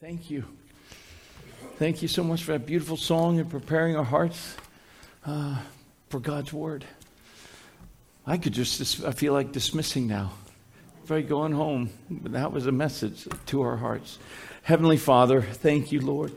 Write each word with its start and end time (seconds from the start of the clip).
Thank 0.00 0.30
you. 0.30 0.46
Thank 1.76 2.00
you 2.00 2.08
so 2.08 2.24
much 2.24 2.42
for 2.42 2.52
that 2.52 2.64
beautiful 2.64 2.96
song 2.96 3.38
and 3.38 3.50
preparing 3.50 3.96
our 3.96 4.04
hearts 4.04 4.56
uh, 5.26 5.60
for 6.08 6.18
God's 6.18 6.54
Word. 6.54 6.86
I 8.26 8.38
could 8.38 8.54
just, 8.54 9.04
I 9.04 9.12
feel 9.12 9.34
like 9.34 9.52
dismissing 9.52 10.06
now. 10.06 10.32
Right, 11.06 11.28
going 11.28 11.52
home. 11.52 11.90
But 12.08 12.32
that 12.32 12.50
was 12.50 12.66
a 12.66 12.72
message 12.72 13.28
to 13.48 13.60
our 13.60 13.76
hearts. 13.76 14.18
Heavenly 14.62 14.96
Father, 14.96 15.42
thank 15.42 15.92
you, 15.92 16.00
Lord, 16.00 16.32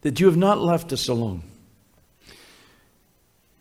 that 0.00 0.18
you 0.18 0.24
have 0.24 0.36
not 0.38 0.58
left 0.58 0.94
us 0.94 1.08
alone. 1.08 1.42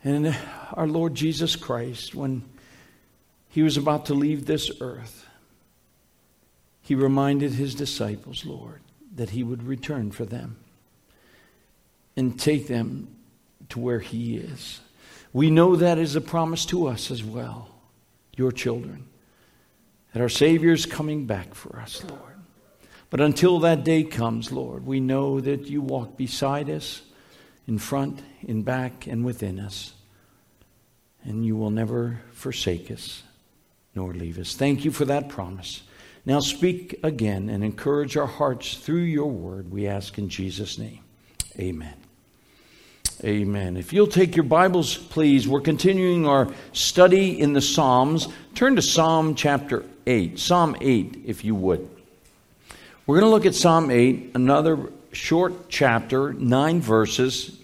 And 0.05 0.33
our 0.71 0.87
Lord 0.87 1.15
Jesus 1.15 1.57
Christ, 1.57 2.15
when 2.15 2.43
he 3.49 3.61
was 3.61 3.75
about 3.75 4.05
to 4.05 4.13
leave 4.13 4.45
this 4.45 4.71
earth, 4.79 5.25
he 6.85 6.93
reminded 6.93 7.53
his 7.53 7.73
disciples, 7.73 8.45
Lord, 8.45 8.79
that 9.15 9.31
he 9.31 9.41
would 9.41 9.63
return 9.63 10.11
for 10.11 10.23
them 10.23 10.57
and 12.15 12.39
take 12.39 12.67
them 12.67 13.07
to 13.69 13.79
where 13.79 13.99
he 13.99 14.37
is. 14.37 14.81
We 15.33 15.49
know 15.49 15.75
that 15.75 15.97
is 15.97 16.15
a 16.15 16.21
promise 16.21 16.63
to 16.67 16.85
us 16.85 17.09
as 17.09 17.23
well, 17.23 17.69
your 18.37 18.51
children, 18.51 19.07
that 20.13 20.21
our 20.21 20.29
Savior 20.29 20.73
is 20.73 20.85
coming 20.85 21.25
back 21.25 21.55
for 21.55 21.79
us, 21.79 22.03
Lord. 22.03 22.21
But 23.09 23.19
until 23.19 23.57
that 23.61 23.83
day 23.83 24.03
comes, 24.03 24.51
Lord, 24.51 24.85
we 24.85 24.99
know 24.99 25.41
that 25.41 25.65
you 25.65 25.81
walk 25.81 26.15
beside 26.15 26.69
us, 26.69 27.01
in 27.67 27.79
front, 27.79 28.21
in 28.43 28.61
back, 28.61 29.07
and 29.07 29.25
within 29.25 29.59
us. 29.59 29.93
And 31.23 31.43
you 31.43 31.55
will 31.55 31.71
never 31.71 32.21
forsake 32.33 32.91
us 32.91 33.23
nor 33.95 34.13
leave 34.13 34.37
us. 34.37 34.53
Thank 34.53 34.85
you 34.85 34.91
for 34.91 35.05
that 35.05 35.29
promise. 35.29 35.81
Now 36.25 36.39
speak 36.39 36.99
again 37.03 37.49
and 37.49 37.63
encourage 37.63 38.17
our 38.17 38.25
hearts 38.25 38.75
through 38.77 39.03
your 39.03 39.29
word, 39.29 39.71
we 39.71 39.87
ask 39.87 40.17
in 40.17 40.27
Jesus' 40.27 40.79
name. 40.79 40.99
Amen. 41.59 41.93
Amen. 43.23 43.77
If 43.77 43.93
you'll 43.93 44.07
take 44.07 44.35
your 44.35 44.43
Bibles, 44.43 44.97
please, 44.97 45.47
we're 45.47 45.61
continuing 45.61 46.27
our 46.27 46.49
study 46.73 47.39
in 47.39 47.53
the 47.53 47.61
Psalms. 47.61 48.27
Turn 48.55 48.75
to 48.75 48.81
Psalm 48.81 49.35
chapter 49.35 49.85
8. 50.07 50.37
Psalm 50.37 50.75
8, 50.81 51.23
if 51.25 51.45
you 51.45 51.55
would. 51.55 51.87
We're 53.05 53.19
going 53.19 53.29
to 53.29 53.33
look 53.33 53.45
at 53.45 53.53
Psalm 53.53 53.91
8, 53.91 54.31
another 54.33 54.91
short 55.11 55.69
chapter, 55.69 56.33
nine 56.33 56.81
verses. 56.81 57.57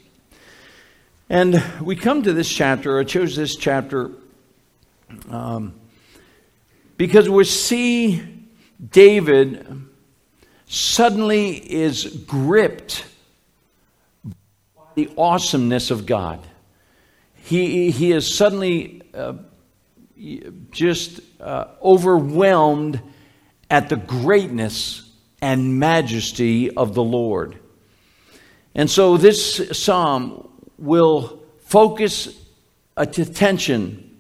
And 1.30 1.62
we 1.82 1.96
come 1.96 2.24
to 2.24 2.34
this 2.34 2.48
chapter, 2.48 3.00
I 3.00 3.04
chose 3.06 3.36
this 3.36 3.56
chapter 3.56 4.12
um, 5.30 5.74
because 6.96 7.28
we 7.28 7.44
see 7.44 8.41
David 8.90 9.86
suddenly 10.66 11.52
is 11.52 12.06
gripped 12.28 13.06
by 14.24 14.84
the 14.96 15.10
awesomeness 15.18 15.92
of 15.92 16.06
God. 16.06 16.40
He, 17.36 17.92
he 17.92 18.12
is 18.12 18.34
suddenly 18.34 19.02
uh, 19.14 19.34
just 20.72 21.20
uh, 21.40 21.66
overwhelmed 21.84 23.02
at 23.70 23.90
the 23.90 23.96
greatness 23.96 25.10
and 25.42 25.80
majesty 25.80 26.70
of 26.72 26.94
the 26.94 27.04
Lord. 27.04 27.58
And 28.74 28.90
so 28.90 29.18
this 29.18 29.70
psalm 29.78 30.48
will 30.78 31.44
focus 31.66 32.38
attention 32.96 34.11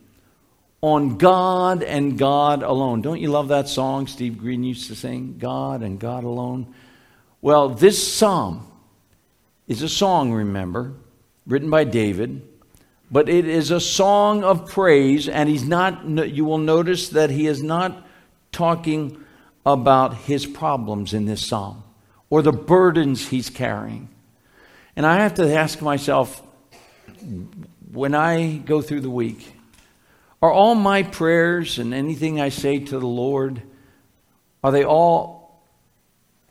on 0.81 1.17
God 1.17 1.83
and 1.83 2.17
God 2.17 2.63
alone. 2.63 3.01
Don't 3.01 3.19
you 3.19 3.29
love 3.29 3.49
that 3.49 3.69
song 3.69 4.07
Steve 4.07 4.39
Green 4.39 4.63
used 4.63 4.87
to 4.87 4.95
sing? 4.95 5.37
God 5.37 5.83
and 5.83 5.99
God 5.99 6.23
alone. 6.23 6.73
Well, 7.39 7.69
this 7.69 8.13
psalm 8.13 8.67
is 9.67 9.83
a 9.83 9.89
song, 9.89 10.31
remember, 10.31 10.93
written 11.45 11.70
by 11.70 11.83
David, 11.83 12.47
but 13.11 13.30
it 13.30 13.47
is 13.47 13.71
a 13.71 13.80
song 13.80 14.43
of 14.43 14.70
praise, 14.70 15.27
and 15.27 15.47
he's 15.47 15.65
not, 15.65 16.05
you 16.05 16.45
will 16.45 16.58
notice 16.58 17.09
that 17.09 17.30
he 17.30 17.47
is 17.47 17.61
not 17.61 18.08
talking 18.52 19.23
about 19.65 20.15
his 20.15 20.45
problems 20.45 21.14
in 21.14 21.25
this 21.25 21.45
psalm 21.45 21.83
or 22.30 22.41
the 22.41 22.52
burdens 22.52 23.27
he's 23.27 23.49
carrying. 23.49 24.09
And 24.95 25.05
I 25.05 25.21
have 25.21 25.36
to 25.36 25.55
ask 25.55 25.81
myself, 25.81 26.41
when 27.91 28.15
I 28.15 28.58
go 28.58 28.81
through 28.81 29.02
the 29.02 29.09
week, 29.09 29.53
are 30.41 30.52
all 30.52 30.75
my 30.75 31.03
prayers 31.03 31.77
and 31.77 31.93
anything 31.93 32.41
I 32.41 32.49
say 32.49 32.79
to 32.79 32.99
the 32.99 33.07
Lord, 33.07 33.61
are 34.63 34.71
they 34.71 34.83
all 34.83 35.61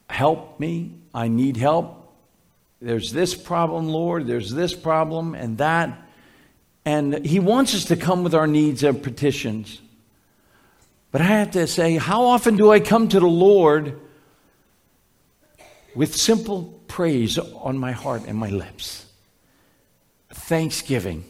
help 0.08 0.60
me? 0.60 0.94
I 1.12 1.28
need 1.28 1.56
help. 1.56 1.96
There's 2.80 3.12
this 3.12 3.34
problem, 3.34 3.88
Lord. 3.88 4.26
There's 4.26 4.52
this 4.52 4.74
problem 4.74 5.34
and 5.34 5.58
that. 5.58 6.02
And 6.84 7.26
He 7.26 7.40
wants 7.40 7.74
us 7.74 7.86
to 7.86 7.96
come 7.96 8.22
with 8.22 8.34
our 8.34 8.46
needs 8.46 8.84
and 8.84 9.02
petitions. 9.02 9.80
But 11.10 11.20
I 11.20 11.24
have 11.24 11.50
to 11.52 11.66
say, 11.66 11.96
how 11.96 12.24
often 12.24 12.56
do 12.56 12.70
I 12.70 12.78
come 12.80 13.08
to 13.08 13.20
the 13.20 13.26
Lord 13.26 13.98
with 15.94 16.14
simple 16.14 16.80
praise 16.86 17.36
on 17.38 17.76
my 17.76 17.92
heart 17.92 18.22
and 18.26 18.38
my 18.38 18.50
lips? 18.50 19.06
Thanksgiving 20.32 21.24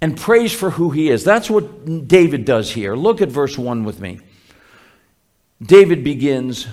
and 0.00 0.16
praise 0.16 0.52
for 0.52 0.70
who 0.70 0.90
he 0.90 1.08
is. 1.08 1.24
That's 1.24 1.48
what 1.48 2.08
David 2.08 2.44
does 2.44 2.70
here. 2.70 2.94
Look 2.94 3.22
at 3.22 3.28
verse 3.28 3.56
1 3.56 3.84
with 3.84 4.00
me. 4.00 4.20
David 5.62 6.04
begins, 6.04 6.66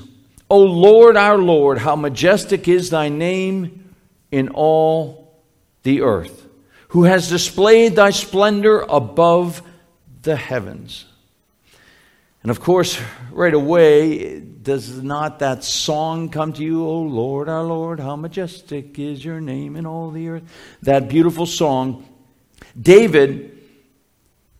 O 0.50 0.59
Lord, 0.59 1.16
our 1.16 1.38
Lord, 1.38 1.78
how 1.78 1.95
majestic 1.95 2.67
is 2.67 2.89
thy 2.89 3.09
name 3.09 3.94
in 4.31 4.50
all 4.50 5.41
the 5.84 6.01
earth, 6.01 6.47
who 6.89 7.03
has 7.03 7.29
displayed 7.29 7.95
thy 7.95 8.09
splendor 8.09 8.81
above 8.81 9.61
the 10.22 10.35
heavens. 10.35 11.05
And 12.41 12.51
of 12.51 12.59
course, 12.59 13.00
right 13.31 13.53
away, 13.53 14.40
does 14.40 15.01
not 15.01 15.40
that 15.40 15.63
song 15.63 16.28
come 16.28 16.51
to 16.53 16.63
you? 16.63 16.85
O 16.85 17.00
Lord, 17.00 17.47
our 17.47 17.63
Lord, 17.63 18.01
how 18.01 18.17
majestic 18.17 19.00
is 19.00 19.23
your 19.23 19.40
name 19.40 19.78
in 19.78 19.85
all 19.85 20.11
the 20.11 20.28
earth? 20.28 20.44
That 20.81 21.07
beautiful 21.07 21.45
song 21.45 22.05
David 22.79 23.57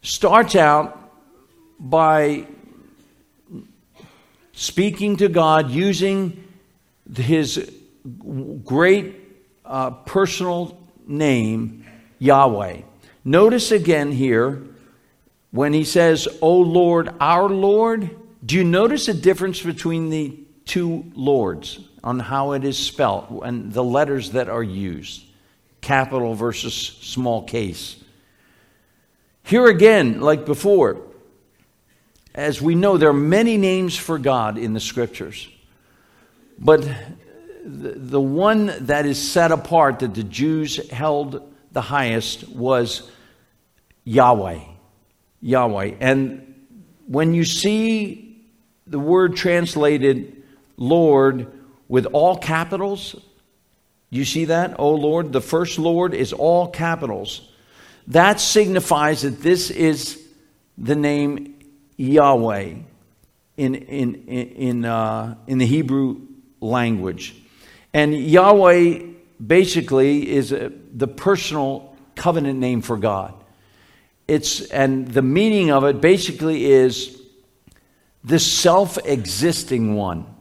starts 0.02 0.56
out 0.56 1.12
by 1.80 2.46
speaking 4.53 5.18
to 5.18 5.28
God 5.28 5.72
using 5.72 6.44
his 7.16 7.72
great 8.63 9.16
uh, 9.66 9.92
personal 9.92 10.78
name, 11.08 11.86
Yahweh. 12.19 12.81
Notice 13.25 13.72
again 13.72 14.12
here 14.12 14.62
when 15.52 15.74
he 15.74 15.84
says, 15.84 16.28
O 16.42 16.56
Lord, 16.58 17.09
our 17.19 17.50
Lord. 17.50 18.09
Do 18.46 18.56
you 18.56 18.63
notice 18.63 19.08
a 19.08 19.13
difference 19.13 19.62
between 19.62 20.09
the 20.09 20.38
two 20.66 21.06
Lords 21.16 21.80
on 22.03 22.19
how 22.19 22.52
it 22.52 22.66
is 22.66 22.78
spelt 22.78 23.30
and 23.44 23.72
the 23.72 23.84
letters 23.84 24.31
that 24.31 24.50
are 24.50 24.63
used? 24.63 25.24
Capital 25.84 26.34
versus 26.34 26.74
small 26.74 27.44
case. 27.44 27.98
Here 29.44 29.68
again, 29.68 30.22
like 30.22 30.46
before, 30.46 31.02
as 32.34 32.62
we 32.62 32.74
know, 32.74 32.98
there 32.98 33.10
are 33.10 33.14
many 33.14 33.58
names 33.58 33.96
for 33.96 34.18
God 34.18 34.58
in 34.58 34.74
the 34.74 34.80
scriptures. 34.80 35.48
But 36.58 36.88
the, 37.66 38.20
one 38.20 38.74
that 38.86 39.06
is 39.06 39.20
set 39.32 39.52
apart 39.52 40.00
that 40.00 40.14
the 40.14 40.24
Jews 40.24 40.90
held 40.90 41.54
the 41.72 41.82
highest 41.82 42.48
was 42.48 43.10
Yahweh. 44.06 44.60
Yahweh. 45.42 45.96
And 46.00 46.66
when 47.08 47.34
you 47.34 47.44
see 47.44 48.46
the 48.88 49.00
word 49.00 49.36
translated 49.36 50.44
Lord 50.78 51.52
with 51.88 52.06
all 52.07 52.38
capitals, 52.38 53.16
you 54.18 54.25
see 54.25 54.45
that? 54.45 54.80
Oh 54.80 54.95
Lord, 54.95 55.31
the 55.31 55.42
first 55.42 55.80
Lord 55.80 56.13
is 56.13 56.33
all 56.33 56.68
capitals. 56.68 57.50
That 58.07 58.39
signifies 58.39 59.21
that 59.21 59.42
this 59.42 59.69
is 59.69 60.21
the 60.77 60.95
name 60.95 61.60
Yahweh 61.98 62.75
in, 63.57 63.75
in, 63.75 64.15
in, 64.25 64.86
uh, 64.86 65.36
in 65.48 65.57
the 65.57 65.65
Hebrew 65.65 66.21
language. 66.60 67.36
And 67.94 68.15
Yahweh 68.15 69.04
basically 69.45 70.30
is 70.30 70.51
a, 70.51 70.71
the 70.94 71.07
personal 71.07 71.95
covenant 72.16 72.59
name 72.59 72.81
for 72.81 72.98
God. 72.98 73.33
It's, 74.27 74.62
and 74.62 75.07
the 75.07 75.21
meaning 75.21 75.71
of 75.71 75.83
it 75.83 76.01
basically 76.01 76.66
is 76.66 77.21
the 78.24 78.39
self 78.39 78.98
existing 79.06 79.95
one. 79.95 80.32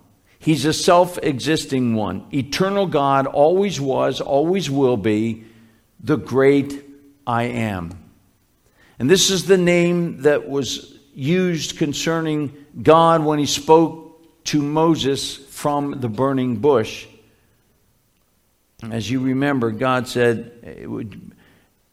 He's 0.42 0.64
a 0.64 0.72
self 0.72 1.18
existing 1.22 1.94
one. 1.94 2.26
Eternal 2.34 2.86
God 2.86 3.28
always 3.28 3.80
was, 3.80 4.20
always 4.20 4.68
will 4.68 4.96
be 4.96 5.44
the 6.00 6.16
great 6.16 6.84
I 7.24 7.44
am. 7.44 7.92
And 8.98 9.08
this 9.08 9.30
is 9.30 9.46
the 9.46 9.56
name 9.56 10.22
that 10.22 10.48
was 10.48 10.98
used 11.14 11.78
concerning 11.78 12.56
God 12.82 13.24
when 13.24 13.38
he 13.38 13.46
spoke 13.46 14.44
to 14.46 14.60
Moses 14.60 15.36
from 15.36 16.00
the 16.00 16.08
burning 16.08 16.56
bush. 16.56 17.06
As 18.90 19.08
you 19.08 19.20
remember, 19.20 19.70
God 19.70 20.08
said, 20.08 20.50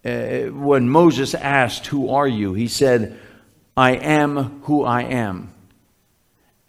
uh, 0.03 0.09
when 0.51 0.89
Moses 0.89 1.35
asked, 1.35 1.85
Who 1.85 2.09
are 2.09 2.27
you? 2.27 2.55
He 2.55 2.67
said, 2.67 3.19
I 3.77 3.91
am 3.91 4.61
who 4.63 4.83
I 4.83 5.03
am. 5.03 5.53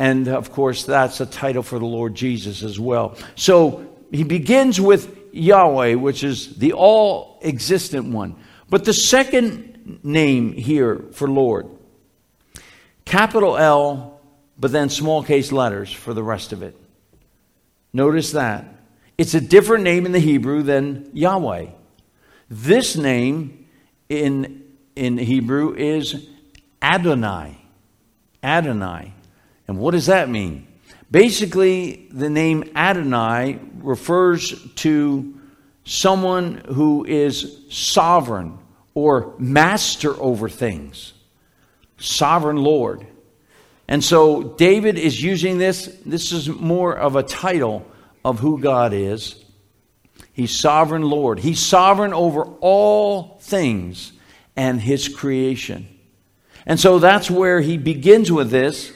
And 0.00 0.28
of 0.28 0.50
course, 0.50 0.84
that's 0.84 1.20
a 1.20 1.26
title 1.26 1.62
for 1.62 1.78
the 1.78 1.84
Lord 1.84 2.14
Jesus 2.14 2.62
as 2.62 2.80
well. 2.80 3.18
So 3.34 3.86
he 4.10 4.24
begins 4.24 4.80
with 4.80 5.14
Yahweh, 5.30 5.96
which 5.96 6.24
is 6.24 6.56
the 6.56 6.72
all 6.72 7.38
existent 7.42 8.06
one. 8.06 8.34
But 8.70 8.86
the 8.86 8.94
second 8.94 10.00
name 10.02 10.54
here 10.54 11.04
for 11.12 11.28
Lord, 11.28 11.68
capital 13.04 13.58
L, 13.58 14.22
but 14.58 14.72
then 14.72 14.88
small 14.88 15.22
case 15.22 15.52
letters 15.52 15.92
for 15.92 16.14
the 16.14 16.22
rest 16.22 16.54
of 16.54 16.62
it. 16.62 16.74
Notice 17.92 18.32
that. 18.32 18.64
It's 19.18 19.34
a 19.34 19.40
different 19.40 19.84
name 19.84 20.06
in 20.06 20.12
the 20.12 20.18
Hebrew 20.18 20.62
than 20.62 21.10
Yahweh. 21.12 21.66
This 22.48 22.96
name 22.96 23.68
in, 24.08 24.64
in 24.96 25.18
Hebrew 25.18 25.74
is 25.74 26.26
Adonai. 26.80 27.58
Adonai. 28.42 29.12
And 29.70 29.78
what 29.78 29.92
does 29.92 30.06
that 30.06 30.28
mean? 30.28 30.66
Basically, 31.12 32.08
the 32.10 32.28
name 32.28 32.72
Adonai 32.74 33.60
refers 33.74 34.60
to 34.74 35.40
someone 35.84 36.56
who 36.66 37.04
is 37.04 37.66
sovereign 37.70 38.58
or 38.94 39.32
master 39.38 40.20
over 40.20 40.48
things, 40.48 41.12
sovereign 41.98 42.56
Lord. 42.56 43.06
And 43.86 44.02
so 44.02 44.42
David 44.42 44.98
is 44.98 45.22
using 45.22 45.58
this. 45.58 45.86
This 46.04 46.32
is 46.32 46.48
more 46.48 46.92
of 46.92 47.14
a 47.14 47.22
title 47.22 47.86
of 48.24 48.40
who 48.40 48.58
God 48.58 48.92
is. 48.92 49.40
He's 50.32 50.58
sovereign 50.58 51.02
Lord. 51.02 51.38
He's 51.38 51.60
sovereign 51.60 52.12
over 52.12 52.42
all 52.60 53.38
things 53.40 54.14
and 54.56 54.80
his 54.80 55.08
creation. 55.08 55.86
And 56.66 56.80
so 56.80 56.98
that's 56.98 57.30
where 57.30 57.60
he 57.60 57.78
begins 57.78 58.32
with 58.32 58.50
this 58.50 58.94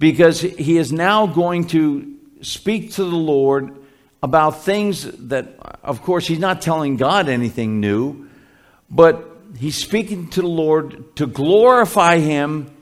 because 0.00 0.40
he 0.40 0.78
is 0.78 0.90
now 0.92 1.26
going 1.26 1.66
to 1.66 2.16
speak 2.40 2.92
to 2.92 3.04
the 3.04 3.10
Lord 3.10 3.76
about 4.22 4.62
things 4.62 5.02
that, 5.02 5.56
of 5.84 6.00
course, 6.02 6.26
he's 6.26 6.38
not 6.38 6.62
telling 6.62 6.96
God 6.96 7.28
anything 7.28 7.80
new, 7.80 8.26
but 8.88 9.30
he's 9.58 9.76
speaking 9.76 10.28
to 10.30 10.40
the 10.40 10.48
Lord 10.48 11.14
to 11.16 11.26
glorify 11.26 12.18
him 12.18 12.74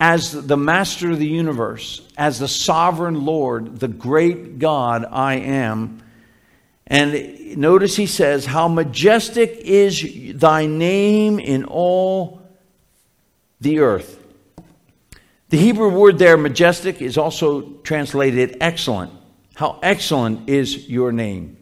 as 0.00 0.32
the 0.32 0.56
master 0.56 1.10
of 1.10 1.18
the 1.18 1.28
universe, 1.28 2.00
as 2.16 2.38
the 2.38 2.48
sovereign 2.48 3.26
Lord, 3.26 3.78
the 3.78 3.88
great 3.88 4.58
God 4.58 5.04
I 5.04 5.34
am. 5.34 6.02
And 6.86 7.58
notice 7.58 7.94
he 7.94 8.06
says, 8.06 8.46
How 8.46 8.68
majestic 8.68 9.50
is 9.50 10.34
thy 10.34 10.64
name 10.64 11.38
in 11.38 11.64
all 11.64 12.40
the 13.60 13.80
earth. 13.80 14.23
The 15.54 15.60
Hebrew 15.60 15.88
word 15.88 16.18
there, 16.18 16.36
majestic, 16.36 17.00
is 17.00 17.16
also 17.16 17.74
translated 17.84 18.56
excellent. 18.60 19.12
How 19.54 19.78
excellent 19.84 20.50
is 20.50 20.88
your 20.88 21.12
name? 21.12 21.58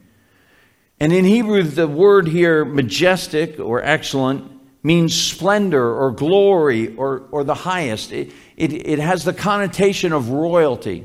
And 0.99 1.13
in 1.13 1.27
Hebrew, 1.27 1.63
the 1.63 1.87
word 1.87 2.27
here, 2.27 2.65
majestic 2.65 3.61
or 3.61 3.83
excellent, 3.83 4.51
means 4.83 5.15
splendor 5.15 5.95
or 5.95 6.11
glory 6.11 6.97
or, 6.97 7.25
or 7.33 7.45
the 7.45 7.53
highest. 7.53 8.13
It, 8.13 8.33
it, 8.57 8.73
it 8.73 8.99
has 8.99 9.25
the 9.25 9.35
connotation 9.35 10.15
of 10.15 10.31
royalty. 10.31 11.05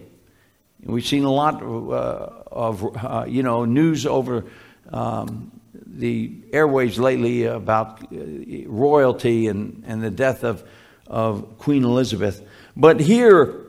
We've 0.81 1.05
seen 1.05 1.25
a 1.25 1.33
lot 1.33 1.61
uh, 1.61 1.65
of 2.49 2.95
uh, 2.95 3.25
you 3.27 3.43
know 3.43 3.65
news 3.65 4.05
over 4.05 4.45
um, 4.93 5.51
the 5.73 6.29
airwaves 6.51 6.97
lately 6.97 7.43
about 7.43 8.01
uh, 8.03 8.15
royalty 8.65 9.47
and, 9.47 9.83
and 9.85 10.01
the 10.01 10.09
death 10.09 10.45
of, 10.45 10.63
of 11.05 11.57
Queen 11.57 11.83
Elizabeth. 11.83 12.41
But 12.79 12.99
here, 12.99 13.65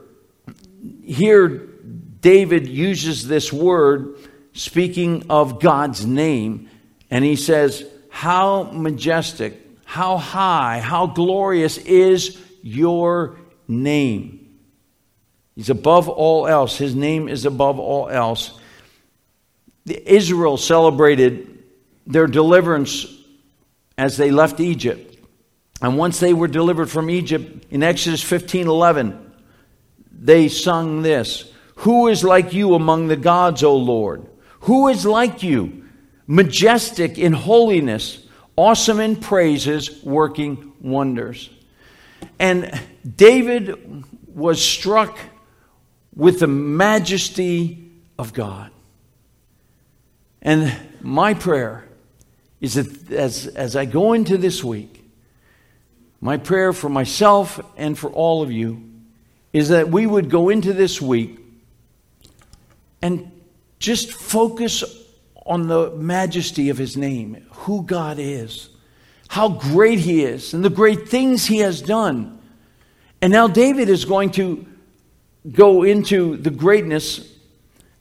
here 1.02 1.48
David 1.48 2.68
uses 2.68 3.26
this 3.26 3.50
word 3.50 4.16
speaking 4.52 5.24
of 5.30 5.60
God's 5.60 6.04
name, 6.04 6.68
and 7.10 7.24
he 7.24 7.34
says, 7.34 7.86
How 8.10 8.64
majestic, 8.64 9.58
how 9.86 10.18
high, 10.18 10.80
how 10.80 11.06
glorious 11.06 11.78
is 11.78 12.38
your 12.62 13.38
name. 13.66 14.58
He's 15.56 15.70
above 15.70 16.10
all 16.10 16.46
else. 16.46 16.76
His 16.76 16.94
name 16.94 17.28
is 17.28 17.46
above 17.46 17.78
all 17.78 18.10
else. 18.10 18.60
Israel 19.86 20.58
celebrated 20.58 21.64
their 22.06 22.26
deliverance 22.26 23.06
as 23.96 24.18
they 24.18 24.30
left 24.30 24.60
Egypt. 24.60 25.07
And 25.80 25.96
once 25.96 26.18
they 26.18 26.34
were 26.34 26.48
delivered 26.48 26.90
from 26.90 27.08
Egypt 27.08 27.66
in 27.70 27.82
Exodus 27.82 28.22
15 28.22 28.66
11, 28.66 29.32
they 30.10 30.48
sung 30.48 31.02
this 31.02 31.52
Who 31.76 32.08
is 32.08 32.24
like 32.24 32.52
you 32.52 32.74
among 32.74 33.08
the 33.08 33.16
gods, 33.16 33.62
O 33.62 33.76
Lord? 33.76 34.26
Who 34.60 34.88
is 34.88 35.06
like 35.06 35.42
you? 35.42 35.84
Majestic 36.26 37.16
in 37.16 37.32
holiness, 37.32 38.26
awesome 38.56 39.00
in 39.00 39.16
praises, 39.16 40.02
working 40.02 40.72
wonders. 40.80 41.48
And 42.38 42.78
David 43.16 44.04
was 44.34 44.62
struck 44.62 45.18
with 46.14 46.40
the 46.40 46.46
majesty 46.48 47.92
of 48.18 48.32
God. 48.32 48.70
And 50.42 50.76
my 51.00 51.34
prayer 51.34 51.84
is 52.60 52.74
that 52.74 53.12
as, 53.12 53.46
as 53.46 53.76
I 53.76 53.84
go 53.84 54.12
into 54.12 54.36
this 54.36 54.62
week, 54.62 54.97
my 56.20 56.36
prayer 56.36 56.72
for 56.72 56.88
myself 56.88 57.60
and 57.76 57.98
for 57.98 58.10
all 58.10 58.42
of 58.42 58.50
you 58.50 58.82
is 59.52 59.68
that 59.68 59.88
we 59.88 60.06
would 60.06 60.30
go 60.30 60.48
into 60.48 60.72
this 60.72 61.00
week 61.00 61.38
and 63.00 63.30
just 63.78 64.12
focus 64.12 64.84
on 65.46 65.68
the 65.68 65.90
majesty 65.92 66.68
of 66.68 66.76
His 66.76 66.96
name, 66.96 67.46
who 67.50 67.82
God 67.82 68.18
is, 68.18 68.68
how 69.28 69.48
great 69.48 70.00
He 70.00 70.22
is, 70.22 70.52
and 70.52 70.64
the 70.64 70.70
great 70.70 71.08
things 71.08 71.46
He 71.46 71.58
has 71.58 71.80
done. 71.80 72.40
And 73.22 73.32
now 73.32 73.48
David 73.48 73.88
is 73.88 74.04
going 74.04 74.30
to 74.32 74.66
go 75.50 75.84
into 75.84 76.36
the 76.36 76.50
greatness, 76.50 77.32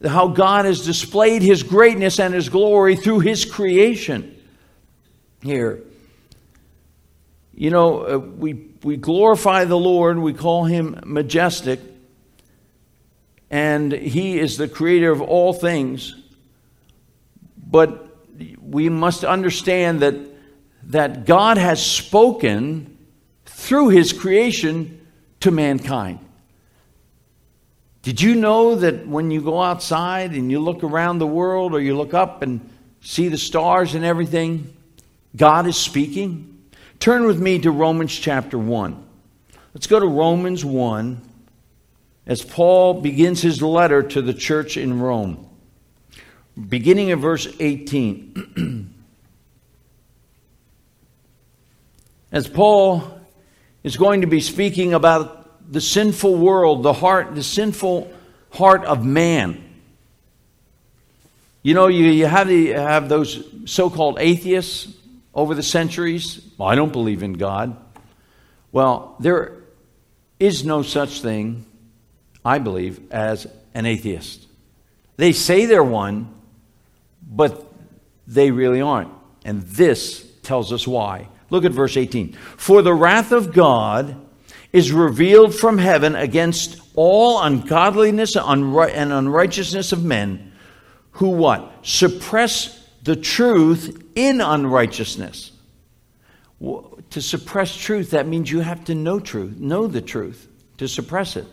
how 0.06 0.28
God 0.28 0.66
has 0.66 0.86
displayed 0.86 1.42
His 1.42 1.64
greatness 1.64 2.20
and 2.20 2.34
His 2.34 2.50
glory 2.50 2.96
through 2.96 3.20
His 3.20 3.46
creation 3.46 4.36
here. 5.42 5.84
You 7.60 7.72
know, 7.72 8.02
uh, 8.06 8.18
we, 8.20 8.54
we 8.84 8.98
glorify 8.98 9.66
the 9.66 9.80
Lord, 9.80 10.20
we 10.20 10.34
call 10.34 10.66
him 10.66 11.00
majestic, 11.04 11.80
and 13.50 13.92
he 13.92 14.38
is 14.38 14.58
the 14.58 14.68
creator 14.68 15.12
of 15.12 15.22
all 15.24 15.54
things. 15.54 16.16
But 17.58 18.16
we 18.62 18.90
must 18.90 19.24
understand 19.24 20.02
that, 20.04 20.14
that 20.84 21.26
God 21.26 21.58
has 21.58 21.84
spoken 21.84 22.96
through 23.46 23.90
his 23.90 24.14
creation 24.14 25.08
to 25.40 25.50
mankind. 25.50 26.20
Did 28.04 28.22
you 28.22 28.36
know 28.36 28.76
that 28.76 29.08
when 29.08 29.32
you 29.32 29.42
go 29.42 29.64
outside 29.64 30.34
and 30.34 30.52
you 30.52 30.60
look 30.60 30.84
around 30.84 31.18
the 31.18 31.26
world 31.26 31.74
or 31.74 31.82
you 31.82 31.98
look 31.98 32.14
up 32.14 32.44
and 32.44 32.70
see 33.02 33.30
the 33.30 33.38
stars 33.38 33.96
and 33.96 34.06
everything, 34.06 34.72
God 35.36 35.66
is 35.66 35.76
speaking? 35.76 36.57
Turn 37.00 37.26
with 37.26 37.40
me 37.40 37.60
to 37.60 37.72
Romans 37.72 38.14
chapter 38.16 38.58
1. 38.58 39.06
Let's 39.74 39.88
go 39.88 40.00
to 40.00 40.08
Romans 40.08 40.66
1 40.66 41.22
as 42.26 42.42
Paul 42.42 43.02
begins 43.02 43.42
his 43.42 43.62
letter 43.62 44.02
to 44.04 44.22
the 44.22 44.34
church 44.34 44.78
in 44.78 45.00
Rome. 45.00 45.48
Beginning 46.58 47.12
of 47.12 47.20
verse 47.20 47.48
18. 47.60 48.94
as 52.32 52.48
Paul 52.48 53.22
is 53.84 53.96
going 53.96 54.22
to 54.22 54.28
be 54.28 54.42
speaking 54.42 54.94
about 54.94 55.72
the 55.72 55.82
sinful 55.82 56.36
world, 56.36 56.84
the 56.84 56.94
heart, 56.94 57.36
the 57.36 57.44
sinful 57.44 58.12
heart 58.52 58.84
of 58.86 59.06
man. 59.06 59.64
You 61.62 61.74
know, 61.74 61.88
you, 61.88 62.06
you 62.06 62.26
have, 62.26 62.48
the, 62.48 62.70
have 62.70 63.10
those 63.10 63.44
so 63.66 63.90
called 63.90 64.18
atheists 64.20 64.97
over 65.38 65.56
the 65.56 65.64
centuries? 65.64 66.42
I 66.60 66.76
don't 66.76 66.92
believe 66.92 67.24
in 67.24 67.34
God. 67.34 67.78
Well, 68.74 69.16
there 69.20 69.54
is 70.40 70.66
no 70.66 70.82
such 70.82 71.22
thing, 71.22 71.66
I 72.44 72.58
believe, 72.60 73.00
as 73.12 73.48
an 73.74 73.86
atheist. 73.86 74.46
They 75.16 75.32
say 75.32 75.66
they're 75.66 75.84
one, 75.84 76.34
but 77.26 77.72
they 78.28 78.52
really 78.52 78.82
aren't. 78.82 79.12
And 79.46 79.62
this 79.62 80.30
tells 80.42 80.74
us 80.74 80.86
why. 80.86 81.30
Look 81.50 81.64
at 81.64 81.72
verse 81.72 81.96
18. 81.96 82.34
For 82.34 82.82
the 82.82 82.94
wrath 82.94 83.32
of 83.32 83.54
God 83.54 84.18
is 84.74 84.92
revealed 84.92 85.56
from 85.56 85.78
heaven 85.78 86.16
against 86.16 86.82
all 86.94 87.42
ungodliness 87.42 88.36
and 88.36 88.76
unrighteousness 88.76 89.92
of 89.92 90.04
men 90.04 90.52
who 91.12 91.30
what? 91.30 91.72
Suppress 91.84 92.77
the 93.08 93.16
truth 93.16 94.04
in 94.16 94.42
unrighteousness. 94.42 95.54
To 96.60 97.22
suppress 97.22 97.74
truth, 97.74 98.12
that 98.12 98.28
means 98.28 98.52
you 98.52 98.60
have 98.60 98.84
to 98.86 98.96
know 98.96 99.22
truth, 99.22 99.58
know 99.58 99.88
the 99.88 100.02
truth, 100.02 100.50
to 100.78 100.90
suppress 100.90 101.38
it. 101.38 101.46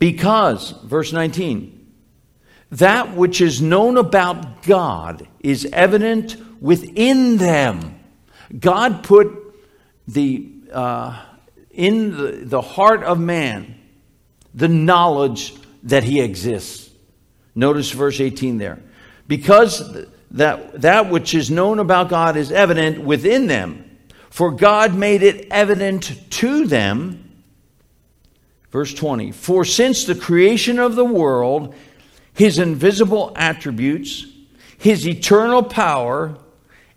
Because, 0.00 0.72
verse 0.82 1.12
19, 1.12 1.92
that 2.72 3.14
which 3.14 3.40
is 3.40 3.62
known 3.62 3.96
about 3.96 4.64
God 4.64 5.28
is 5.38 5.64
evident 5.72 6.38
within 6.60 7.36
them. 7.36 8.00
God 8.58 9.04
put 9.04 9.28
the, 10.08 10.50
uh, 10.72 11.24
in 11.70 12.16
the, 12.16 12.32
the 12.42 12.60
heart 12.60 13.04
of 13.04 13.20
man 13.20 13.76
the 14.52 14.66
knowledge 14.66 15.54
that 15.84 16.02
he 16.02 16.20
exists. 16.20 16.90
Notice 17.54 17.92
verse 17.92 18.20
18 18.20 18.58
there. 18.58 18.80
Because 19.26 20.06
that, 20.32 20.80
that 20.80 21.10
which 21.10 21.34
is 21.34 21.50
known 21.50 21.78
about 21.78 22.08
God 22.08 22.36
is 22.36 22.50
evident 22.50 23.00
within 23.00 23.46
them, 23.46 23.98
for 24.30 24.50
God 24.50 24.94
made 24.94 25.22
it 25.22 25.46
evident 25.50 26.30
to 26.32 26.66
them. 26.66 27.42
Verse 28.70 28.92
20 28.92 29.32
For 29.32 29.64
since 29.64 30.04
the 30.04 30.14
creation 30.14 30.78
of 30.78 30.96
the 30.96 31.04
world, 31.04 31.74
his 32.32 32.58
invisible 32.58 33.32
attributes, 33.36 34.26
his 34.76 35.06
eternal 35.06 35.62
power, 35.62 36.36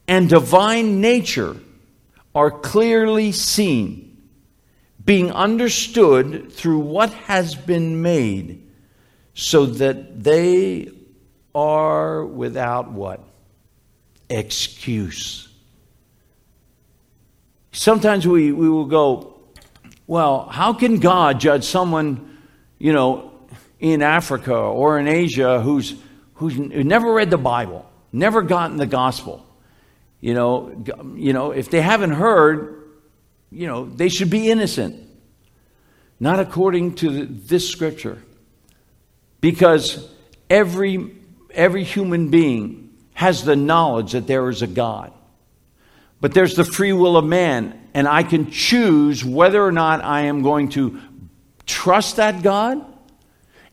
and 0.07 0.27
divine 0.27 0.99
nature 0.99 1.57
are 2.33 2.51
clearly 2.51 3.31
seen, 3.31 4.17
being 5.03 5.31
understood 5.31 6.51
through 6.51 6.79
what 6.79 7.13
has 7.13 7.55
been 7.55 8.01
made, 8.01 8.67
so 9.33 9.65
that 9.67 10.23
they 10.23 10.89
are 11.57 12.23
without 12.23 12.91
what? 12.91 13.19
Excuse. 14.29 15.49
Sometimes 17.71 18.27
we, 18.27 18.51
we 18.51 18.69
will 18.69 18.85
go, 18.85 19.39
well, 20.05 20.47
how 20.47 20.73
can 20.73 20.99
God 20.99 21.39
judge 21.39 21.63
someone, 21.63 22.37
you 22.77 22.93
know, 22.93 23.33
in 23.79 24.03
Africa 24.03 24.55
or 24.55 24.99
in 24.99 25.07
Asia 25.07 25.59
who's, 25.59 25.95
who's 26.35 26.57
never 26.57 27.11
read 27.11 27.31
the 27.31 27.37
Bible, 27.37 27.89
never 28.11 28.43
gotten 28.43 28.77
the 28.77 28.85
gospel? 28.85 29.43
You 30.21 30.35
know, 30.35 30.83
you 31.15 31.33
know, 31.33 31.51
if 31.51 31.71
they 31.71 31.81
haven't 31.81 32.11
heard, 32.11 32.83
you 33.51 33.65
know, 33.65 33.85
they 33.85 34.09
should 34.09 34.29
be 34.29 34.51
innocent. 34.51 35.09
Not 36.19 36.39
according 36.39 36.95
to 36.95 37.25
this 37.25 37.67
scripture. 37.67 38.21
Because 39.41 40.07
every, 40.49 41.16
every 41.51 41.83
human 41.83 42.29
being 42.29 42.95
has 43.13 43.43
the 43.43 43.55
knowledge 43.55 44.11
that 44.11 44.27
there 44.27 44.49
is 44.49 44.61
a 44.61 44.67
God. 44.67 45.11
But 46.21 46.33
there's 46.33 46.55
the 46.55 46.63
free 46.63 46.93
will 46.93 47.17
of 47.17 47.25
man, 47.25 47.79
and 47.93 48.07
I 48.07 48.23
can 48.23 48.51
choose 48.51 49.23
whether 49.23 49.63
or 49.63 49.71
not 49.71 50.03
I 50.03 50.21
am 50.21 50.41
going 50.41 50.69
to 50.69 50.99
trust 51.65 52.15
that 52.15 52.41
God 52.41 52.83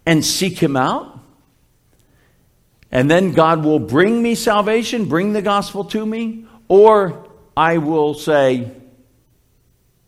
and 0.04 0.24
seek 0.24 0.58
Him 0.58 0.76
out 0.76 1.14
and 2.94 3.10
then 3.10 3.32
God 3.32 3.64
will 3.64 3.80
bring 3.80 4.22
me 4.22 4.36
salvation, 4.36 5.06
bring 5.06 5.32
the 5.32 5.42
gospel 5.42 5.84
to 5.86 6.06
me, 6.06 6.46
or 6.68 7.28
I 7.56 7.78
will 7.78 8.14
say, 8.14 8.70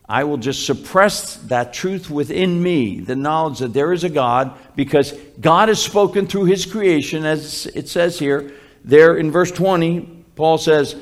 I 0.08 0.24
will 0.24 0.36
just 0.36 0.66
suppress 0.66 1.36
that 1.48 1.72
truth 1.72 2.10
within 2.10 2.62
me, 2.62 3.00
the 3.00 3.16
knowledge 3.16 3.58
that 3.58 3.72
there 3.72 3.92
is 3.92 4.04
a 4.04 4.08
God, 4.08 4.56
because 4.76 5.12
God 5.40 5.68
has 5.68 5.82
spoken 5.82 6.26
through 6.26 6.44
his 6.44 6.64
creation, 6.64 7.24
as 7.24 7.66
it 7.66 7.88
says 7.88 8.18
here. 8.18 8.52
There 8.84 9.16
in 9.16 9.32
verse 9.32 9.50
20, 9.50 10.24
Paul 10.36 10.58
says, 10.58 10.94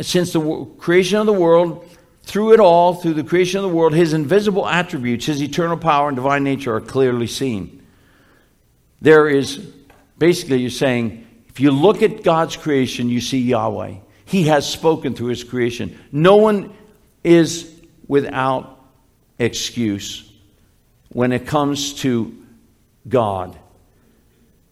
Since 0.00 0.32
the 0.32 0.64
creation 0.78 1.18
of 1.18 1.26
the 1.26 1.32
world, 1.32 1.88
through 2.22 2.52
it 2.52 2.60
all, 2.60 2.94
through 2.94 3.14
the 3.14 3.24
creation 3.24 3.58
of 3.58 3.68
the 3.68 3.76
world, 3.76 3.94
his 3.94 4.12
invisible 4.12 4.68
attributes, 4.68 5.26
his 5.26 5.42
eternal 5.42 5.76
power 5.76 6.08
and 6.08 6.16
divine 6.16 6.44
nature 6.44 6.76
are 6.76 6.80
clearly 6.80 7.26
seen. 7.26 7.84
There 9.00 9.28
is 9.28 9.72
Basically, 10.22 10.60
you're 10.60 10.70
saying 10.70 11.26
if 11.48 11.58
you 11.58 11.72
look 11.72 12.00
at 12.00 12.22
God's 12.22 12.56
creation, 12.56 13.08
you 13.08 13.20
see 13.20 13.40
Yahweh. 13.40 13.96
He 14.24 14.44
has 14.44 14.70
spoken 14.70 15.14
through 15.14 15.30
his 15.30 15.42
creation. 15.42 15.98
No 16.12 16.36
one 16.36 16.72
is 17.24 17.71
without 18.12 18.78
excuse 19.38 20.30
when 21.08 21.32
it 21.32 21.46
comes 21.46 21.94
to 21.94 22.36
God. 23.08 23.56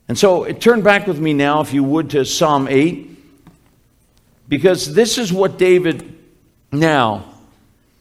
And 0.09 0.19
so 0.19 0.45
turn 0.53 0.83
back 0.83 1.07
with 1.07 1.19
me 1.19 1.33
now, 1.33 1.63
if 1.63 1.73
you 1.73 1.83
would, 1.83 2.11
to 2.11 2.27
Psalm 2.27 2.69
8, 2.69 3.09
because 4.47 4.93
this 4.93 5.17
is 5.17 5.33
what 5.33 5.57
David 5.57 6.19
now 6.71 7.33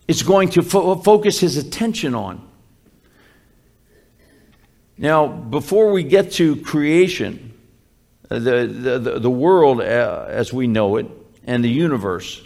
is 0.09 0.23
going 0.23 0.49
to 0.49 0.61
fo- 0.61 0.95
focus 0.95 1.39
his 1.39 1.55
attention 1.55 2.15
on. 2.15 2.45
Now, 4.97 5.25
before 5.25 5.93
we 5.93 6.03
get 6.03 6.33
to 6.33 6.57
creation, 6.57 7.53
the, 8.27 8.67
the, 8.67 9.19
the 9.19 9.29
world 9.29 9.79
uh, 9.79 10.25
as 10.27 10.51
we 10.51 10.67
know 10.67 10.97
it, 10.97 11.07
and 11.45 11.63
the 11.63 11.69
universe, 11.69 12.41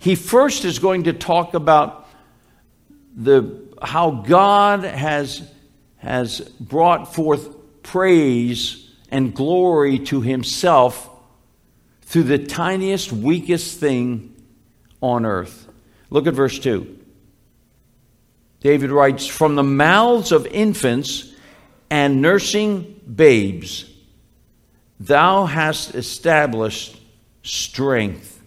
he 0.00 0.14
first 0.14 0.64
is 0.64 0.78
going 0.78 1.04
to 1.04 1.12
talk 1.12 1.52
about 1.52 2.08
the, 3.14 3.62
how 3.82 4.10
God 4.10 4.82
has, 4.82 5.42
has 5.98 6.40
brought 6.40 7.14
forth 7.14 7.54
praise 7.82 8.90
and 9.10 9.34
glory 9.34 9.98
to 9.98 10.22
himself 10.22 11.08
through 12.00 12.22
the 12.22 12.38
tiniest, 12.38 13.12
weakest 13.12 13.78
thing 13.78 14.34
on 15.02 15.26
earth. 15.26 15.68
Look 16.08 16.26
at 16.26 16.32
verse 16.32 16.58
2. 16.58 16.98
David 18.60 18.90
writes, 18.90 19.26
From 19.26 19.54
the 19.54 19.62
mouths 19.62 20.32
of 20.32 20.46
infants, 20.46 21.30
and 21.90 22.22
nursing 22.22 23.00
babes, 23.14 23.84
thou 24.98 25.44
hast 25.44 25.94
established 25.94 26.98
strength 27.42 28.39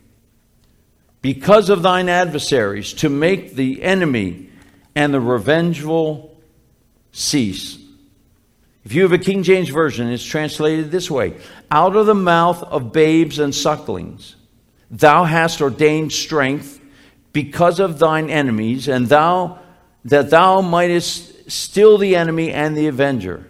because 1.23 1.69
of 1.69 1.81
thine 1.81 2.09
adversaries 2.09 2.93
to 2.93 3.09
make 3.09 3.55
the 3.55 3.81
enemy 3.81 4.49
and 4.93 5.11
the 5.11 5.21
revengeful 5.21 6.37
cease. 7.13 7.79
If 8.83 8.93
you 8.93 9.03
have 9.03 9.13
a 9.13 9.17
King 9.17 9.41
James 9.43 9.69
Version, 9.69 10.11
it's 10.11 10.23
translated 10.23 10.91
this 10.91 11.09
way 11.09 11.37
Out 11.71 11.95
of 11.95 12.05
the 12.05 12.13
mouth 12.13 12.61
of 12.61 12.91
babes 12.91 13.39
and 13.39 13.55
sucklings, 13.55 14.35
thou 14.91 15.23
hast 15.23 15.61
ordained 15.61 16.11
strength 16.11 16.81
because 17.31 17.79
of 17.79 17.97
thine 17.97 18.29
enemies, 18.29 18.89
and 18.89 19.07
thou 19.07 19.59
that 20.05 20.29
thou 20.29 20.59
mightest 20.59 21.49
still 21.49 21.97
the 21.97 22.17
enemy 22.17 22.51
and 22.51 22.75
the 22.75 22.87
avenger. 22.87 23.47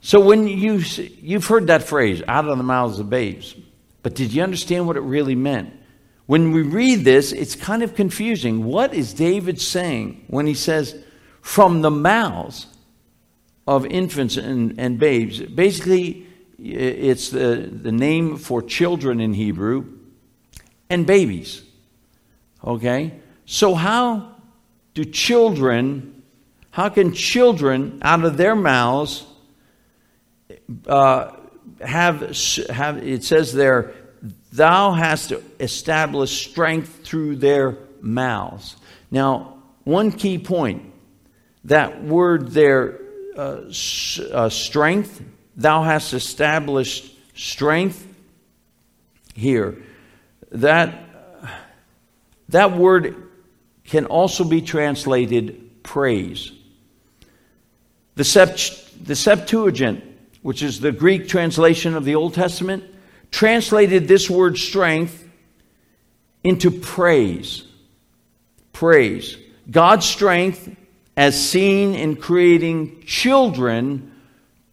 So 0.00 0.18
when 0.18 0.48
you 0.48 0.82
you've 1.20 1.46
heard 1.46 1.66
that 1.66 1.82
phrase 1.82 2.22
out 2.26 2.48
of 2.48 2.56
the 2.56 2.64
mouths 2.64 2.98
of 2.98 3.10
babes, 3.10 3.54
but 4.02 4.14
did 4.14 4.32
you 4.32 4.42
understand 4.42 4.86
what 4.86 4.96
it 4.96 5.00
really 5.02 5.34
meant? 5.34 5.83
When 6.26 6.52
we 6.52 6.62
read 6.62 7.04
this, 7.04 7.32
it's 7.32 7.54
kind 7.54 7.82
of 7.82 7.94
confusing. 7.94 8.64
What 8.64 8.94
is 8.94 9.12
David 9.12 9.60
saying 9.60 10.24
when 10.28 10.46
he 10.46 10.54
says 10.54 10.96
from 11.42 11.82
the 11.82 11.90
mouths 11.90 12.66
of 13.66 13.84
infants 13.86 14.36
and, 14.36 14.78
and 14.78 14.98
babes? 14.98 15.40
Basically, 15.40 16.26
it's 16.58 17.28
the, 17.28 17.68
the 17.70 17.92
name 17.92 18.36
for 18.38 18.62
children 18.62 19.20
in 19.20 19.34
Hebrew 19.34 19.98
and 20.88 21.06
babies. 21.06 21.62
Okay? 22.64 23.20
So, 23.44 23.74
how 23.74 24.36
do 24.94 25.04
children 25.04 26.14
how 26.74 26.88
can 26.88 27.12
children 27.12 28.00
out 28.02 28.24
of 28.24 28.36
their 28.36 28.56
mouths 28.56 29.24
uh, 30.88 31.30
have, 31.80 32.36
have, 32.68 32.98
it 32.98 33.22
says 33.22 33.52
there, 33.52 33.94
thou 34.54 34.92
hast 34.92 35.32
established 35.58 36.50
strength 36.50 37.00
through 37.02 37.36
their 37.36 37.76
mouths. 38.00 38.76
Now, 39.10 39.58
one 39.82 40.12
key 40.12 40.38
point 40.38 40.92
that 41.64 42.04
word 42.04 42.52
there, 42.52 43.00
uh, 43.36 43.62
uh, 44.32 44.48
strength, 44.48 45.22
thou 45.56 45.82
hast 45.82 46.12
established 46.12 47.16
strength 47.34 48.06
here. 49.34 49.82
That, 50.52 50.94
that 52.50 52.76
word 52.76 53.30
can 53.84 54.06
also 54.06 54.44
be 54.44 54.62
translated 54.62 55.82
praise. 55.82 56.52
The, 58.14 58.22
Sept- 58.22 59.04
the 59.04 59.16
Septuagint, 59.16 60.04
which 60.42 60.62
is 60.62 60.78
the 60.78 60.92
Greek 60.92 61.26
translation 61.26 61.94
of 61.94 62.04
the 62.04 62.14
Old 62.14 62.34
Testament, 62.34 62.84
translated 63.34 64.06
this 64.06 64.30
word 64.30 64.56
strength 64.56 65.28
into 66.44 66.70
praise. 66.70 67.64
praise. 68.72 69.36
God's 69.68 70.06
strength 70.06 70.70
as 71.16 71.50
seen 71.50 71.96
in 71.96 72.14
creating 72.14 73.02
children 73.02 74.12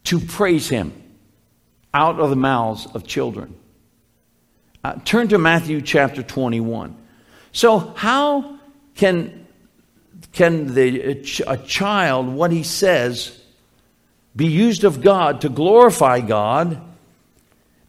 to 0.04 0.20
praise 0.20 0.68
Him 0.68 0.92
out 1.92 2.20
of 2.20 2.30
the 2.30 2.36
mouths 2.36 2.86
of 2.94 3.04
children. 3.04 3.56
Uh, 4.84 4.94
turn 5.04 5.26
to 5.26 5.38
Matthew 5.38 5.80
chapter 5.80 6.22
21. 6.22 6.96
So, 7.50 7.78
how 7.78 8.60
can, 8.94 9.44
can 10.32 10.72
the, 10.72 11.20
a 11.48 11.56
child, 11.56 12.28
what 12.28 12.52
he 12.52 12.62
says, 12.62 13.42
be 14.36 14.46
used 14.46 14.84
of 14.84 15.00
God 15.00 15.40
to 15.40 15.48
glorify 15.48 16.20
God? 16.20 16.80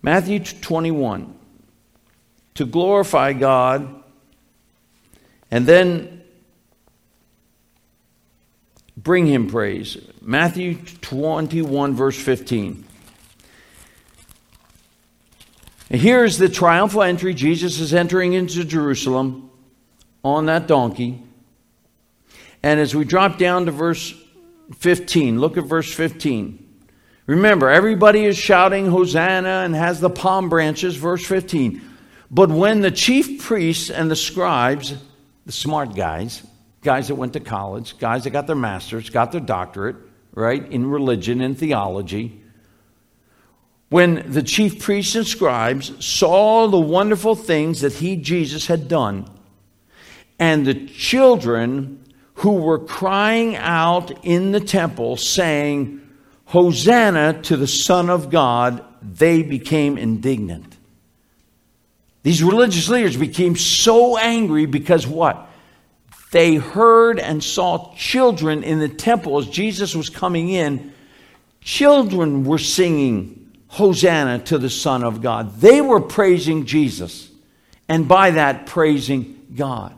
Matthew 0.03 0.41
21. 0.41 1.39
To 2.55 2.65
glorify 2.67 3.33
God, 3.33 4.03
and 5.49 5.65
then 5.65 6.21
bring 8.95 9.25
him 9.25 9.49
praise. 9.49 9.97
Matthew 10.21 10.75
21, 11.01 11.95
verse 11.95 12.15
15. 12.15 12.85
And 15.89 16.01
here's 16.01 16.37
the 16.37 16.49
triumphal 16.49 17.03
entry. 17.03 17.33
Jesus 17.33 17.79
is 17.79 17.93
entering 17.93 18.33
into 18.33 18.63
Jerusalem 18.63 19.49
on 20.23 20.45
that 20.45 20.67
donkey. 20.67 21.21
And 22.61 22.79
as 22.79 22.95
we 22.95 23.03
drop 23.03 23.37
down 23.37 23.65
to 23.65 23.71
verse 23.71 24.13
15, 24.75 25.39
look 25.39 25.57
at 25.57 25.65
verse 25.65 25.91
15. 25.93 26.62
Remember, 27.25 27.69
everybody 27.69 28.25
is 28.25 28.37
shouting 28.37 28.87
Hosanna 28.87 29.63
and 29.63 29.73
has 29.73 30.01
the 30.01 30.09
palm 30.09 30.49
branches, 30.49 30.97
verse 30.97 31.25
15. 31.25 31.81
But 32.29 32.49
when 32.49 32.81
the 32.81 32.91
chief 32.91 33.41
priests 33.43 33.89
and 33.89 34.11
the 34.11 34.15
scribes, 34.15 34.95
the 35.45 35.51
smart 35.51 35.95
guys, 35.95 36.43
guys 36.81 37.07
that 37.07 37.15
went 37.15 37.33
to 37.33 37.39
college, 37.39 37.97
guys 37.97 38.25
that 38.25 38.31
got 38.31 38.47
their 38.47 38.55
masters, 38.57 39.09
got 39.09 39.31
their 39.31 39.41
doctorate, 39.41 39.95
right, 40.33 40.69
in 40.69 40.85
religion 40.89 41.39
and 41.39 41.57
theology, 41.57 42.41
when 43.89 44.29
the 44.29 44.43
chief 44.43 44.81
priests 44.81 45.15
and 45.15 45.25
scribes 45.25 46.03
saw 46.03 46.67
the 46.67 46.79
wonderful 46.79 47.35
things 47.35 47.81
that 47.81 47.93
he, 47.93 48.17
Jesus, 48.17 48.67
had 48.67 48.87
done, 48.87 49.29
and 50.39 50.65
the 50.65 50.87
children 50.87 52.03
who 52.35 52.53
were 52.53 52.79
crying 52.79 53.55
out 53.55 54.25
in 54.25 54.51
the 54.51 54.59
temple, 54.59 55.15
saying, 55.15 56.01
Hosanna 56.53 57.41
to 57.41 57.57
the 57.57 57.65
Son 57.65 58.11
of 58.11 58.29
God, 58.29 58.85
they 59.01 59.41
became 59.41 59.97
indignant. 59.97 60.77
These 62.21 62.43
religious 62.43 62.87
leaders 62.89 63.17
became 63.17 63.55
so 63.55 64.19
angry 64.19 64.67
because 64.67 65.07
what? 65.07 65.49
They 66.31 66.57
heard 66.57 67.19
and 67.19 67.43
saw 67.43 67.91
children 67.95 68.63
in 68.63 68.77
the 68.77 68.87
temple 68.87 69.39
as 69.39 69.47
Jesus 69.47 69.95
was 69.95 70.11
coming 70.11 70.49
in. 70.49 70.93
Children 71.61 72.43
were 72.43 72.59
singing 72.59 73.51
Hosanna 73.69 74.37
to 74.43 74.59
the 74.59 74.69
Son 74.69 75.03
of 75.03 75.23
God. 75.23 75.55
They 75.59 75.81
were 75.81 76.01
praising 76.01 76.67
Jesus, 76.67 77.31
and 77.89 78.07
by 78.07 78.29
that, 78.29 78.67
praising 78.67 79.47
God. 79.55 79.95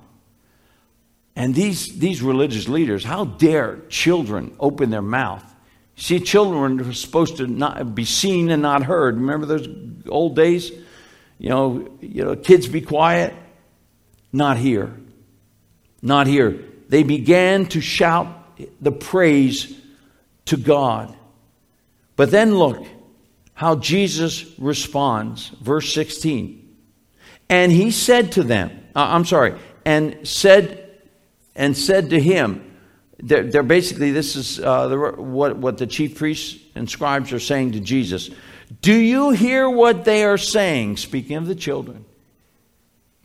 And 1.35 1.53
these, 1.53 1.99
these 1.99 2.21
religious 2.21 2.69
leaders, 2.69 3.03
how 3.03 3.25
dare 3.25 3.81
children 3.89 4.55
open 4.57 4.89
their 4.89 5.01
mouth? 5.01 5.51
See, 5.95 6.19
children 6.19 6.77
were 6.77 6.93
supposed 6.93 7.37
to 7.37 7.47
not 7.47 7.95
be 7.95 8.05
seen 8.05 8.49
and 8.49 8.61
not 8.61 8.83
heard. 8.83 9.15
Remember 9.15 9.45
those 9.45 9.67
old 10.07 10.35
days? 10.35 10.71
You 11.37 11.49
know, 11.49 11.97
you 12.01 12.23
know, 12.23 12.35
kids 12.35 12.67
be 12.67 12.81
quiet. 12.81 13.33
Not 14.33 14.57
here. 14.57 14.95
Not 16.01 16.27
here. 16.27 16.59
They 16.89 17.03
began 17.03 17.65
to 17.67 17.81
shout 17.81 18.27
the 18.81 18.91
praise 18.91 19.79
to 20.45 20.57
God. 20.57 21.15
But 22.15 22.31
then 22.31 22.55
look, 22.55 22.85
how 23.53 23.75
Jesus 23.75 24.45
responds. 24.59 25.49
Verse 25.61 25.93
16. 25.93 26.61
And 27.49 27.71
he 27.71 27.91
said 27.91 28.33
to 28.33 28.43
them, 28.43 28.69
uh, 28.95 29.07
I'm 29.11 29.25
sorry, 29.25 29.55
and 29.85 30.27
said, 30.27 30.99
and 31.55 31.77
said 31.77 32.09
to 32.09 32.19
him, 32.19 32.74
they're, 33.17 33.43
they're 33.43 33.63
basically, 33.63 34.11
this 34.11 34.35
is 34.35 34.59
uh, 34.59 34.87
the, 34.87 34.97
what, 34.97 35.57
what 35.57 35.77
the 35.77 35.87
chief 35.87 36.17
priests 36.17 36.59
and 36.75 36.89
scribes 36.89 37.31
are 37.31 37.39
saying 37.39 37.73
to 37.73 37.79
Jesus. 37.79 38.29
Do 38.81 38.93
you 38.93 39.31
hear 39.31 39.69
what 39.69 40.05
they 40.05 40.23
are 40.23 40.37
saying? 40.37 40.97
Speaking 40.97 41.37
of 41.37 41.47
the 41.47 41.55
children. 41.55 42.05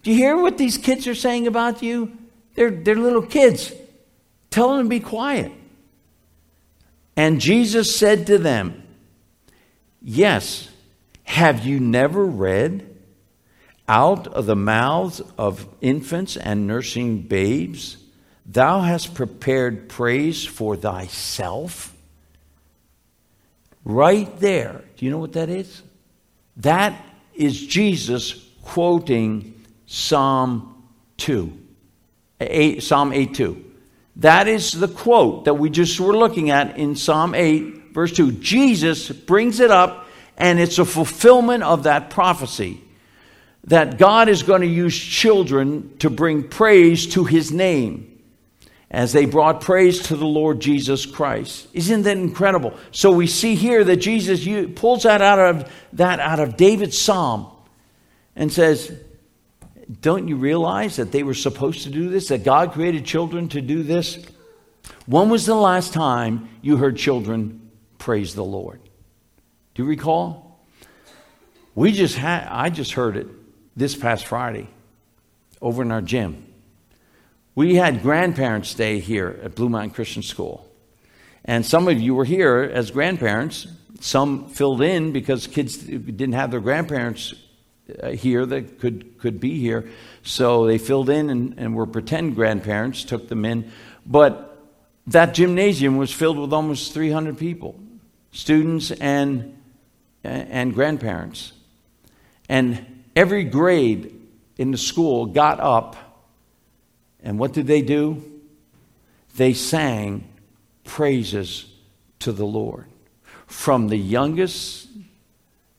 Do 0.03 0.11
you 0.11 0.17
hear 0.17 0.37
what 0.37 0.59
these 0.59 0.79
kids 0.79 1.07
are 1.07 1.15
saying 1.15 1.47
about 1.47 1.83
you? 1.83 2.17
They're, 2.55 2.71
they're 2.71 2.97
little 2.97 3.23
kids. 3.23 3.73
Tell 4.51 4.77
them 4.77 4.87
to 4.87 4.89
be 4.89 5.01
quiet. 5.01 5.53
And 7.17 7.41
Jesus 7.41 7.95
said 7.95 8.27
to 8.29 8.39
them, 8.39 8.83
Yes. 10.03 10.69
Have 11.25 11.65
you 11.65 11.79
never 11.79 12.25
read? 12.25 12.87
Out 13.87 14.27
of 14.27 14.47
the 14.47 14.57
mouths 14.57 15.21
of 15.39 15.69
infants 15.81 16.37
and 16.37 16.67
nursing 16.67 17.23
babes, 17.23 18.00
thou 18.47 18.81
hast 18.81 19.15
prepared 19.15 19.89
praise 19.89 20.45
for 20.45 20.77
thyself. 20.77 21.95
Right 23.85 24.39
there. 24.41 24.83
Do 24.97 25.05
you 25.05 25.11
know 25.11 25.19
what 25.19 25.33
that 25.33 25.49
is? 25.49 25.83
That 26.59 27.03
is 27.35 27.67
Jesus 27.67 28.47
quoting 28.63 29.55
Psalm 29.87 30.85
2. 31.19 31.59
Eight, 32.41 32.83
Psalm 32.83 33.13
8 33.13 33.35
2. 33.35 33.65
That 34.17 34.49
is 34.49 34.73
the 34.73 34.89
quote 34.89 35.47
that 35.47 35.55
we 35.55 35.71
just 35.71 35.99
were 35.99 36.17
looking 36.17 36.51
at 36.51 36.77
in 36.77 36.97
Psalm 36.97 37.35
8 37.35 37.81
verse 37.93 38.13
2. 38.13 38.33
Jesus 38.33 39.11
brings 39.11 39.61
it 39.61 39.71
up, 39.71 40.07
and 40.37 40.59
it's 40.59 40.79
a 40.79 40.85
fulfillment 40.85 41.63
of 41.63 41.85
that 41.85 42.11
prophecy 42.11 42.83
that 43.65 43.99
God 43.99 44.29
is 44.29 44.43
going 44.43 44.63
to 44.63 44.67
use 44.67 44.99
children 44.99 45.97
to 45.99 46.09
bring 46.09 46.49
praise 46.49 47.07
to 47.09 47.25
his 47.25 47.53
name 47.53 48.10
as 48.91 49.13
they 49.13 49.25
brought 49.25 49.61
praise 49.61 50.01
to 50.01 50.17
the 50.17 50.27
Lord 50.27 50.61
Jesus 50.61 51.07
Christ. 51.07 51.69
Isn't 51.73 52.03
that 52.03 52.17
incredible? 52.17 52.75
So 52.91 53.13
we 53.13 53.27
see 53.27 53.55
here 53.55 53.85
that 53.85 53.97
Jesus 53.97 54.45
pulls 54.75 55.05
that 55.05 55.23
out 55.23 55.39
of 55.39 55.73
that 55.93 56.19
out 56.21 56.41
of 56.41 56.57
David's 56.57 56.99
psalm 56.99 57.47
and 58.35 58.53
says, 58.53 58.93
"Don't 60.01 60.27
you 60.29 60.37
realize 60.37 60.97
that 60.97 61.13
they 61.13 61.23
were 61.23 61.35
supposed 61.35 61.83
to 61.85 61.91
do 61.91 62.09
this? 62.09 62.29
That 62.29 62.45
God 62.45 62.73
created 62.73 63.05
children 63.05 63.49
to 63.51 63.61
do 63.61 63.83
this?" 63.83 64.19
When 65.07 65.29
was 65.29 65.47
the 65.47 65.55
last 65.55 65.93
time 65.93 66.49
you 66.63 66.77
heard 66.77 66.97
children 66.97 67.61
praise 68.01 68.35
the 68.35 68.45
Lord. 68.45 68.81
Do 69.75 69.85
you 69.85 69.89
recall? 69.89 70.59
We 71.77 71.93
just 71.93 72.17
had, 72.17 72.49
I 72.51 72.71
just 72.71 72.93
heard 72.93 73.17
it 73.17 73.29
this 73.77 73.95
past 73.95 74.27
Friday 74.27 74.69
over 75.63 75.83
in 75.83 75.93
our 75.93 76.03
gym. 76.03 76.45
We 77.55 77.75
had 77.75 78.03
grandparents 78.03 78.69
stay 78.69 79.01
here 79.01 79.41
at 79.43 79.55
Blue 79.55 79.69
Mountain 79.69 79.91
Christian 79.91 80.23
School. 80.23 80.67
And 81.45 81.67
some 81.67 81.89
of 81.89 82.01
you 82.01 82.15
were 82.15 82.25
here 82.25 82.71
as 82.73 82.91
grandparents. 82.91 83.67
Some 84.01 84.49
filled 84.49 84.83
in 84.83 85.13
because 85.13 85.47
kids 85.47 85.77
didn't 85.77 86.33
have 86.33 86.51
their 86.51 86.61
grandparents 86.61 87.35
uh, 88.03 88.11
here 88.11 88.47
that 88.47 88.79
could, 88.79 89.19
could 89.19 89.41
be 89.41 89.59
here. 89.59 89.91
So 90.23 90.67
they 90.67 90.79
filled 90.79 91.11
in 91.11 91.29
and, 91.29 91.55
and 91.59 91.75
were 91.75 91.87
pretend 91.87 92.37
grandparents, 92.37 93.05
took 93.05 93.29
them 93.29 93.45
in. 93.45 93.71
But 94.07 94.47
that 95.09 95.35
gymnasium 95.35 95.97
was 95.97 96.13
filled 96.13 96.39
with 96.39 96.53
almost 96.53 96.93
300 96.93 97.37
people 97.37 97.79
students 98.33 98.93
and, 98.93 99.57
and 100.23 100.73
grandparents. 100.73 101.53
And 102.49 103.05
every 103.17 103.45
grade 103.45 104.17
in 104.57 104.71
the 104.71 104.79
school 104.79 105.27
got 105.27 105.59
up, 105.59 105.97
and 107.23 107.39
what 107.39 107.53
did 107.53 107.67
they 107.67 107.83
do? 107.83 108.23
They 109.37 109.53
sang 109.53 110.29
praises 110.85 111.67
to 112.21 112.33
the 112.33 112.47
Lord. 112.47 112.87
From 113.47 113.89
the 113.89 113.97
youngest, 113.97 114.89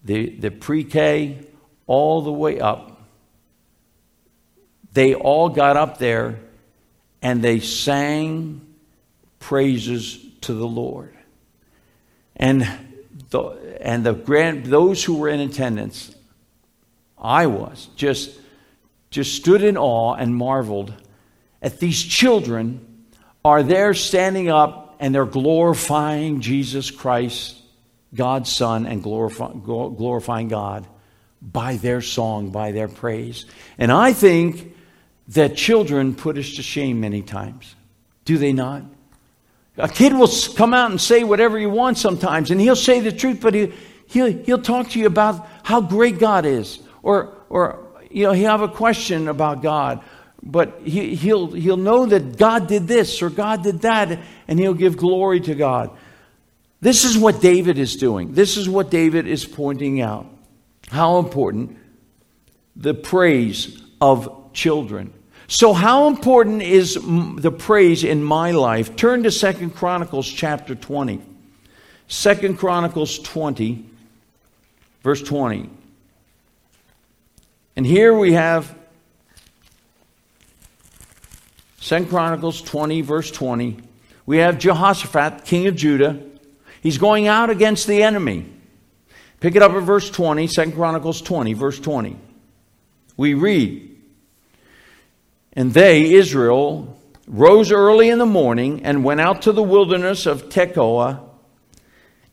the, 0.03 0.29
the 0.29 0.51
pre 0.51 0.83
K, 0.83 1.45
all 1.87 2.21
the 2.21 2.31
way 2.31 2.59
up, 2.59 3.01
they 4.93 5.13
all 5.13 5.49
got 5.49 5.77
up 5.77 5.97
there 5.97 6.39
and 7.21 7.43
they 7.43 7.59
sang 7.59 8.61
praises 9.39 10.19
to 10.41 10.53
the 10.53 10.67
Lord. 10.67 11.15
And 12.35 12.67
the, 13.29 13.77
and 13.81 14.05
the 14.05 14.13
grand, 14.13 14.65
those 14.65 15.03
who 15.03 15.17
were 15.17 15.29
in 15.29 15.39
attendance, 15.39 16.13
I 17.17 17.45
was, 17.47 17.89
just, 17.95 18.31
just 19.11 19.35
stood 19.35 19.63
in 19.63 19.77
awe 19.77 20.15
and 20.15 20.35
marveled 20.35 20.93
at 21.61 21.79
these 21.79 22.01
children 22.01 23.05
are 23.43 23.63
there 23.63 23.93
standing 23.93 24.49
up 24.49 24.95
and 24.99 25.13
they're 25.13 25.25
glorifying 25.25 26.41
Jesus 26.41 26.91
Christ, 26.91 27.57
God's 28.13 28.51
Son, 28.51 28.85
and 28.85 29.01
glorify, 29.01 29.51
glorifying 29.53 30.47
God 30.47 30.87
by 31.41 31.77
their 31.77 32.01
song, 32.01 32.51
by 32.51 32.71
their 32.71 32.87
praise. 32.87 33.45
And 33.77 33.91
I 33.91 34.13
think 34.13 34.75
that 35.29 35.55
children 35.55 36.13
put 36.13 36.37
us 36.37 36.55
to 36.55 36.61
shame 36.61 36.99
many 36.99 37.21
times. 37.21 37.75
Do 38.25 38.37
they 38.37 38.53
not? 38.53 38.83
A 39.77 39.87
kid 39.87 40.13
will 40.13 40.29
come 40.55 40.73
out 40.73 40.91
and 40.91 41.01
say 41.01 41.23
whatever 41.23 41.57
he 41.57 41.65
wants 41.65 42.01
sometimes, 42.01 42.51
and 42.51 42.61
he'll 42.61 42.75
say 42.75 42.99
the 42.99 43.11
truth, 43.11 43.39
but 43.41 43.53
he, 43.53 43.73
he'll, 44.05 44.31
he'll 44.43 44.61
talk 44.61 44.89
to 44.89 44.99
you 44.99 45.07
about 45.07 45.47
how 45.63 45.81
great 45.81 46.19
God 46.19 46.45
is. 46.45 46.79
Or, 47.01 47.33
or 47.49 47.87
you 48.11 48.25
know, 48.25 48.33
he'll 48.33 48.51
have 48.51 48.61
a 48.61 48.67
question 48.67 49.27
about 49.27 49.63
God, 49.63 50.03
but 50.43 50.81
he, 50.83 51.15
he'll, 51.15 51.51
he'll 51.51 51.77
know 51.77 52.05
that 52.05 52.37
God 52.37 52.67
did 52.67 52.87
this 52.87 53.21
or 53.21 53.29
God 53.29 53.63
did 53.63 53.81
that, 53.81 54.19
and 54.47 54.59
he'll 54.59 54.73
give 54.73 54.97
glory 54.97 55.39
to 55.41 55.55
God. 55.55 55.91
This 56.79 57.05
is 57.05 57.17
what 57.17 57.41
David 57.41 57.77
is 57.77 57.95
doing. 57.95 58.33
This 58.33 58.57
is 58.57 58.67
what 58.67 58.89
David 58.89 59.27
is 59.27 59.45
pointing 59.45 60.01
out. 60.01 60.25
How 60.89 61.19
important 61.19 61.77
the 62.75 62.93
praise 62.93 63.81
of 63.99 64.51
children. 64.53 65.13
So, 65.47 65.73
how 65.73 66.07
important 66.07 66.61
is 66.63 66.95
the 66.95 67.51
praise 67.51 68.03
in 68.03 68.23
my 68.23 68.51
life? 68.51 68.95
Turn 68.95 69.23
to 69.23 69.31
Second 69.31 69.75
Chronicles 69.75 70.27
chapter 70.27 70.75
20. 70.75 71.21
Second 72.07 72.57
Chronicles 72.57 73.19
20, 73.19 73.85
verse 75.03 75.21
20. 75.21 75.69
And 77.75 77.85
here 77.85 78.17
we 78.17 78.33
have 78.33 78.75
Second 81.81 82.09
Chronicles 82.09 82.61
20, 82.61 83.01
verse 83.01 83.31
20. 83.31 83.79
We 84.27 84.37
have 84.37 84.59
Jehoshaphat, 84.59 85.45
king 85.45 85.65
of 85.65 85.75
Judah. 85.75 86.21
He's 86.79 86.99
going 86.99 87.27
out 87.27 87.49
against 87.49 87.87
the 87.87 88.03
enemy. 88.03 88.45
Pick 89.39 89.55
it 89.55 89.63
up 89.63 89.71
at 89.71 89.81
verse 89.81 90.07
20, 90.11 90.47
2 90.47 90.71
Chronicles 90.73 91.23
20, 91.23 91.53
verse 91.53 91.79
20. 91.79 92.17
We 93.17 93.33
read, 93.33 93.97
and 95.53 95.73
they, 95.73 96.13
Israel, 96.13 96.99
rose 97.25 97.71
early 97.71 98.09
in 98.09 98.19
the 98.19 98.27
morning 98.27 98.85
and 98.85 99.03
went 99.03 99.19
out 99.19 99.41
to 99.43 99.51
the 99.51 99.63
wilderness 99.63 100.27
of 100.27 100.49
Tekoa. 100.49 101.19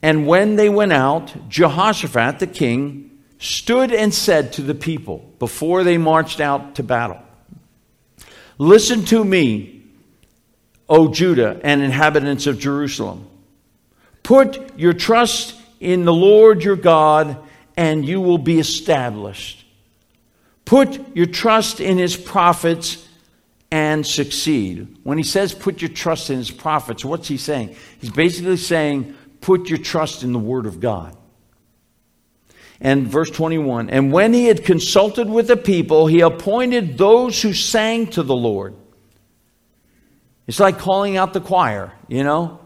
And 0.03 0.27
when 0.27 0.57
they 0.57 0.69
went 0.69 0.93
out, 0.93 1.49
Jehoshaphat 1.49 2.39
the 2.39 2.47
king 2.47 3.19
stood 3.39 3.93
and 3.93 4.13
said 4.13 4.53
to 4.53 4.63
the 4.63 4.75
people 4.75 5.33
before 5.39 5.85
they 5.85 5.97
marched 5.97 6.39
out 6.39 6.75
to 6.75 6.83
battle 6.83 7.23
Listen 8.59 9.05
to 9.07 9.25
me, 9.25 9.85
O 10.89 11.09
Judah 11.13 11.61
and 11.63 11.81
inhabitants 11.81 12.47
of 12.47 12.59
Jerusalem. 12.59 13.29
Put 14.23 14.79
your 14.79 14.93
trust 14.93 15.55
in 15.81 16.05
the 16.05 16.13
Lord 16.13 16.63
your 16.63 16.77
God, 16.77 17.39
and 17.77 18.05
you 18.05 18.21
will 18.21 18.39
be 18.39 18.59
established. 18.59 19.65
Put 20.65 21.17
your 21.17 21.27
trust 21.27 21.81
in 21.81 21.97
his 21.97 22.17
prophets 22.17 23.07
and 23.71 24.07
succeed. 24.07 24.99
When 25.03 25.19
he 25.19 25.25
says 25.25 25.55
put 25.55 25.81
your 25.81 25.91
trust 25.91 26.31
in 26.31 26.39
his 26.39 26.51
prophets, 26.51 27.05
what's 27.05 27.29
he 27.29 27.37
saying? 27.37 27.77
He's 28.01 28.11
basically 28.11 28.57
saying 28.57 29.17
put 29.41 29.69
your 29.69 29.79
trust 29.79 30.23
in 30.23 30.33
the 30.33 30.39
word 30.39 30.67
of 30.67 30.81
God. 30.81 31.17
And 32.81 33.09
verse 33.09 33.31
21 33.31 33.91
And 33.91 34.13
when 34.13 34.33
he 34.33 34.47
had 34.47 34.65
consulted 34.65 35.29
with 35.29 35.49
the 35.49 35.57
people, 35.57 36.07
he 36.07 36.21
appointed 36.21 36.97
those 36.97 37.41
who 37.43 37.53
sang 37.53 38.09
to 38.09 38.23
the 38.23 38.37
Lord. 38.37 38.75
It's 40.47 40.61
like 40.61 40.79
calling 40.79 41.17
out 41.17 41.33
the 41.33 41.41
choir, 41.41 41.93
you 42.09 42.25
know? 42.25 42.61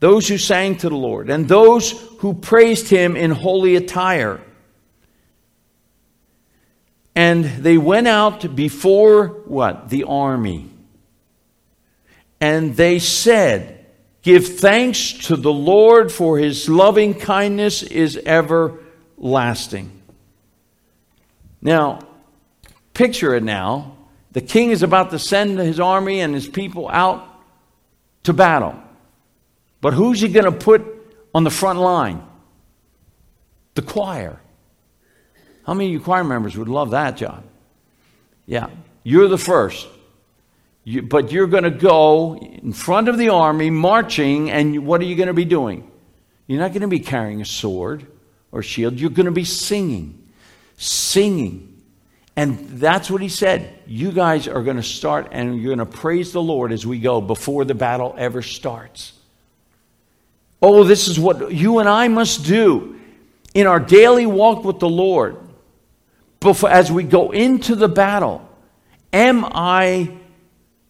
Those 0.00 0.28
who 0.28 0.38
sang 0.38 0.76
to 0.78 0.88
the 0.88 0.96
Lord, 0.96 1.28
and 1.30 1.48
those 1.48 1.90
who 2.18 2.34
praised 2.34 2.88
him 2.88 3.16
in 3.16 3.30
holy 3.30 3.76
attire. 3.76 4.40
And 7.14 7.44
they 7.44 7.78
went 7.78 8.06
out 8.06 8.54
before 8.54 9.26
what? 9.46 9.90
The 9.90 10.04
army. 10.04 10.70
And 12.40 12.76
they 12.76 13.00
said, 13.00 13.77
Give 14.28 14.46
thanks 14.46 15.14
to 15.28 15.36
the 15.36 15.50
Lord, 15.50 16.12
for 16.12 16.36
his 16.36 16.68
loving 16.68 17.14
kindness 17.14 17.82
is 17.82 18.18
everlasting. 18.26 20.02
Now, 21.62 22.00
picture 22.92 23.34
it 23.34 23.42
now. 23.42 23.96
The 24.32 24.42
king 24.42 24.70
is 24.70 24.82
about 24.82 25.12
to 25.12 25.18
send 25.18 25.58
his 25.58 25.80
army 25.80 26.20
and 26.20 26.34
his 26.34 26.46
people 26.46 26.90
out 26.90 27.26
to 28.24 28.34
battle. 28.34 28.78
But 29.80 29.94
who's 29.94 30.20
he 30.20 30.28
going 30.28 30.44
to 30.44 30.52
put 30.52 30.84
on 31.34 31.44
the 31.44 31.50
front 31.50 31.78
line? 31.78 32.22
The 33.76 33.80
choir. 33.80 34.38
How 35.64 35.72
many 35.72 35.86
of 35.86 35.92
you 35.92 36.00
choir 36.00 36.22
members 36.22 36.54
would 36.54 36.68
love 36.68 36.90
that 36.90 37.16
job? 37.16 37.44
Yeah, 38.44 38.68
you're 39.04 39.28
the 39.28 39.38
first. 39.38 39.88
You, 40.88 41.02
but 41.02 41.30
you're 41.30 41.48
going 41.48 41.64
to 41.64 41.70
go 41.70 42.38
in 42.38 42.72
front 42.72 43.08
of 43.08 43.18
the 43.18 43.28
army 43.28 43.68
marching, 43.68 44.50
and 44.50 44.86
what 44.86 45.02
are 45.02 45.04
you 45.04 45.16
going 45.16 45.26
to 45.26 45.34
be 45.34 45.44
doing? 45.44 45.86
You're 46.46 46.60
not 46.60 46.70
going 46.70 46.80
to 46.80 46.88
be 46.88 47.00
carrying 47.00 47.42
a 47.42 47.44
sword 47.44 48.06
or 48.52 48.62
shield. 48.62 48.98
You're 48.98 49.10
going 49.10 49.26
to 49.26 49.30
be 49.30 49.44
singing. 49.44 50.30
Singing. 50.78 51.82
And 52.36 52.80
that's 52.80 53.10
what 53.10 53.20
he 53.20 53.28
said. 53.28 53.80
You 53.86 54.12
guys 54.12 54.48
are 54.48 54.62
going 54.62 54.78
to 54.78 54.82
start 54.82 55.28
and 55.30 55.60
you're 55.60 55.76
going 55.76 55.86
to 55.86 55.98
praise 55.98 56.32
the 56.32 56.40
Lord 56.40 56.72
as 56.72 56.86
we 56.86 57.00
go 57.00 57.20
before 57.20 57.66
the 57.66 57.74
battle 57.74 58.14
ever 58.16 58.40
starts. 58.40 59.12
Oh, 60.62 60.84
this 60.84 61.06
is 61.06 61.20
what 61.20 61.52
you 61.52 61.80
and 61.80 61.88
I 61.88 62.08
must 62.08 62.46
do 62.46 62.98
in 63.52 63.66
our 63.66 63.78
daily 63.78 64.24
walk 64.24 64.64
with 64.64 64.78
the 64.78 64.88
Lord 64.88 65.36
before, 66.40 66.70
as 66.70 66.90
we 66.90 67.02
go 67.02 67.30
into 67.30 67.74
the 67.74 67.88
battle, 67.88 68.48
am 69.12 69.44
I 69.44 70.14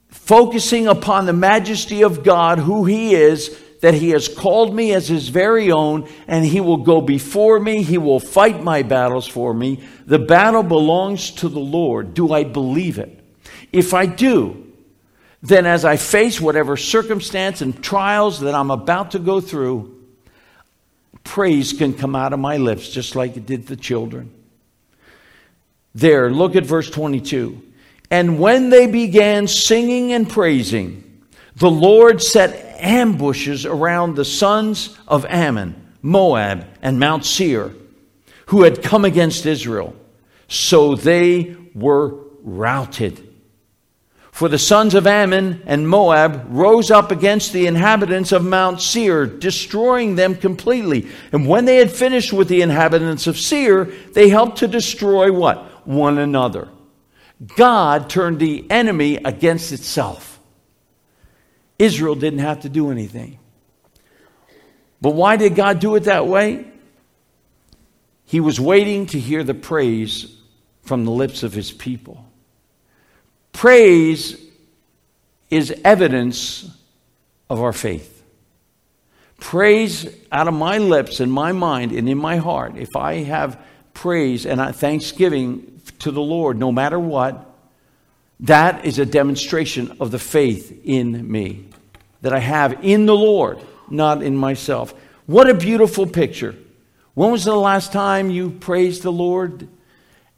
focusing 0.09 0.87
upon 0.87 1.27
the 1.27 1.33
majesty 1.33 2.03
of 2.03 2.25
God, 2.25 2.59
who 2.59 2.85
He 2.85 3.15
is, 3.15 3.57
that 3.81 3.95
He 3.95 4.11
has 4.11 4.29
called 4.29 4.75
me 4.75 4.93
as 4.93 5.09
His 5.09 5.29
very 5.29 5.71
own, 5.71 6.09
and 6.27 6.45
He 6.45 6.61
will 6.61 6.79
go 6.79 7.01
before 7.01 7.61
me, 7.61 7.83
He 7.83 7.99
will 7.99 8.21
fight 8.21 8.63
my 8.63 8.83
battles 8.83 9.27
for 9.27 9.55
me. 9.55 9.81
The 10.07 10.19
battle 10.19 10.63
belongs 10.63 11.31
to 11.33 11.49
the 11.49 11.61
Lord. 11.61 12.15
Do 12.15 12.33
I 12.33 12.45
believe 12.45 12.99
it? 12.99 13.23
If 13.73 13.95
I 13.95 14.07
do, 14.07 14.73
then 15.43 15.67
as 15.67 15.85
I 15.85 15.97
face 15.97 16.41
whatever 16.41 16.77
circumstance 16.77 17.61
and 17.61 17.83
trials 17.83 18.41
that 18.41 18.55
I'm 18.55 18.71
about 18.71 19.13
to 19.13 19.19
go 19.19 19.41
through, 19.41 19.95
praise 21.23 21.73
can 21.73 21.93
come 21.93 22.17
out 22.17 22.33
of 22.33 22.41
my 22.41 22.57
lips 22.57 22.89
just 22.89 23.15
like 23.15 23.37
it 23.37 23.47
did 23.47 23.67
the 23.67 23.77
children. 23.77 24.33
There, 25.95 26.31
look 26.31 26.57
at 26.57 26.65
verse 26.65 26.91
22. 26.91 27.63
And 28.11 28.39
when 28.39 28.71
they 28.71 28.87
began 28.87 29.47
singing 29.47 30.13
and 30.13 30.29
praising, 30.29 31.23
the 31.57 31.71
Lord 31.71 32.23
set 32.23 32.81
ambushes 32.81 33.67
around 33.67 34.15
the 34.15 34.25
sons 34.25 34.97
of 35.07 35.27
Ammon, 35.27 35.75
Moab, 36.01 36.67
and 36.81 36.99
Mount 36.99 37.25
Seir, 37.25 37.73
who 38.47 38.63
had 38.63 38.83
come 38.83 39.05
against 39.05 39.45
Israel. 39.45 39.95
So 40.49 40.95
they 40.95 41.57
were 41.75 42.15
routed. 42.43 43.25
For 44.31 44.49
the 44.49 44.59
sons 44.59 44.95
of 44.95 45.07
Ammon 45.07 45.63
and 45.67 45.89
Moab 45.89 46.47
rose 46.49 46.93
up 46.93 47.11
against 47.11 47.53
the 47.53 47.67
inhabitants 47.67 48.31
of 48.31 48.45
Mount 48.45 48.81
Seir, 48.81 49.27
destroying 49.27 50.15
them 50.15 50.37
completely. 50.37 51.09
And 51.33 51.47
when 51.47 51.65
they 51.65 51.77
had 51.77 51.91
finished 51.91 52.33
with 52.33 52.47
the 52.47 52.63
inhabitants 52.63 53.27
of 53.27 53.37
Seir, 53.37 53.87
they 54.13 54.29
helped 54.29 54.59
to 54.59 54.69
destroy 54.69 55.33
what? 55.33 55.69
one 55.89 56.19
another. 56.19 56.69
God 57.57 58.11
turned 58.11 58.39
the 58.39 58.69
enemy 58.71 59.17
against 59.17 59.73
itself. 59.73 60.41
Israel 61.79 62.15
didn't 62.15 62.41
have 62.41 62.61
to 62.61 62.69
do 62.69 62.91
anything. 62.91 63.39
But 65.01 65.11
why 65.15 65.37
did 65.37 65.55
God 65.55 65.79
do 65.79 65.95
it 65.95 66.05
that 66.05 66.27
way? 66.27 66.67
He 68.25 68.41
was 68.41 68.61
waiting 68.61 69.07
to 69.07 69.19
hear 69.19 69.45
the 69.45 69.55
praise 69.55 70.37
from 70.83 71.05
the 71.05 71.11
lips 71.11 71.43
of 71.43 71.53
his 71.53 71.71
people. 71.71 72.25
Praise 73.53 74.41
is 75.51 75.75
evidence 75.85 76.69
of 77.49 77.61
our 77.61 77.73
faith. 77.73 78.23
Praise 79.39 80.15
out 80.33 80.49
of 80.49 80.55
my 80.55 80.79
lips 80.79 81.21
and 81.21 81.33
my 81.33 81.53
mind 81.53 81.93
and 81.93 82.09
in 82.09 82.19
my 82.19 82.37
heart, 82.37 82.77
if 82.77 82.97
I 82.97 83.23
have 83.23 83.61
praise 83.95 84.45
and 84.45 84.75
thanksgiving 84.75 85.78
to 86.01 86.11
the 86.11 86.21
Lord 86.21 86.59
no 86.59 86.73
matter 86.73 86.99
what, 86.99 87.45
that 88.41 88.85
is 88.85 88.99
a 88.99 89.07
demonstration 89.07 89.97
of 90.01 90.11
the 90.11 90.19
faith 90.19 90.81
in 90.85 91.31
me 91.31 91.67
that 92.23 92.33
I 92.33 92.39
have 92.39 92.85
in 92.85 93.07
the 93.07 93.17
Lord, 93.17 93.59
not 93.91 94.23
in 94.23 94.37
myself. 94.37 94.95
What 95.27 95.49
a 95.49 95.55
beautiful 95.55 96.07
picture. 96.07 96.55
When 97.15 97.33
was 97.33 97.45
the 97.45 97.57
last 97.57 97.93
time 97.93 98.31
you 98.31 98.51
praised 98.51 99.03
the 99.03 99.13
Lord? 99.13 99.69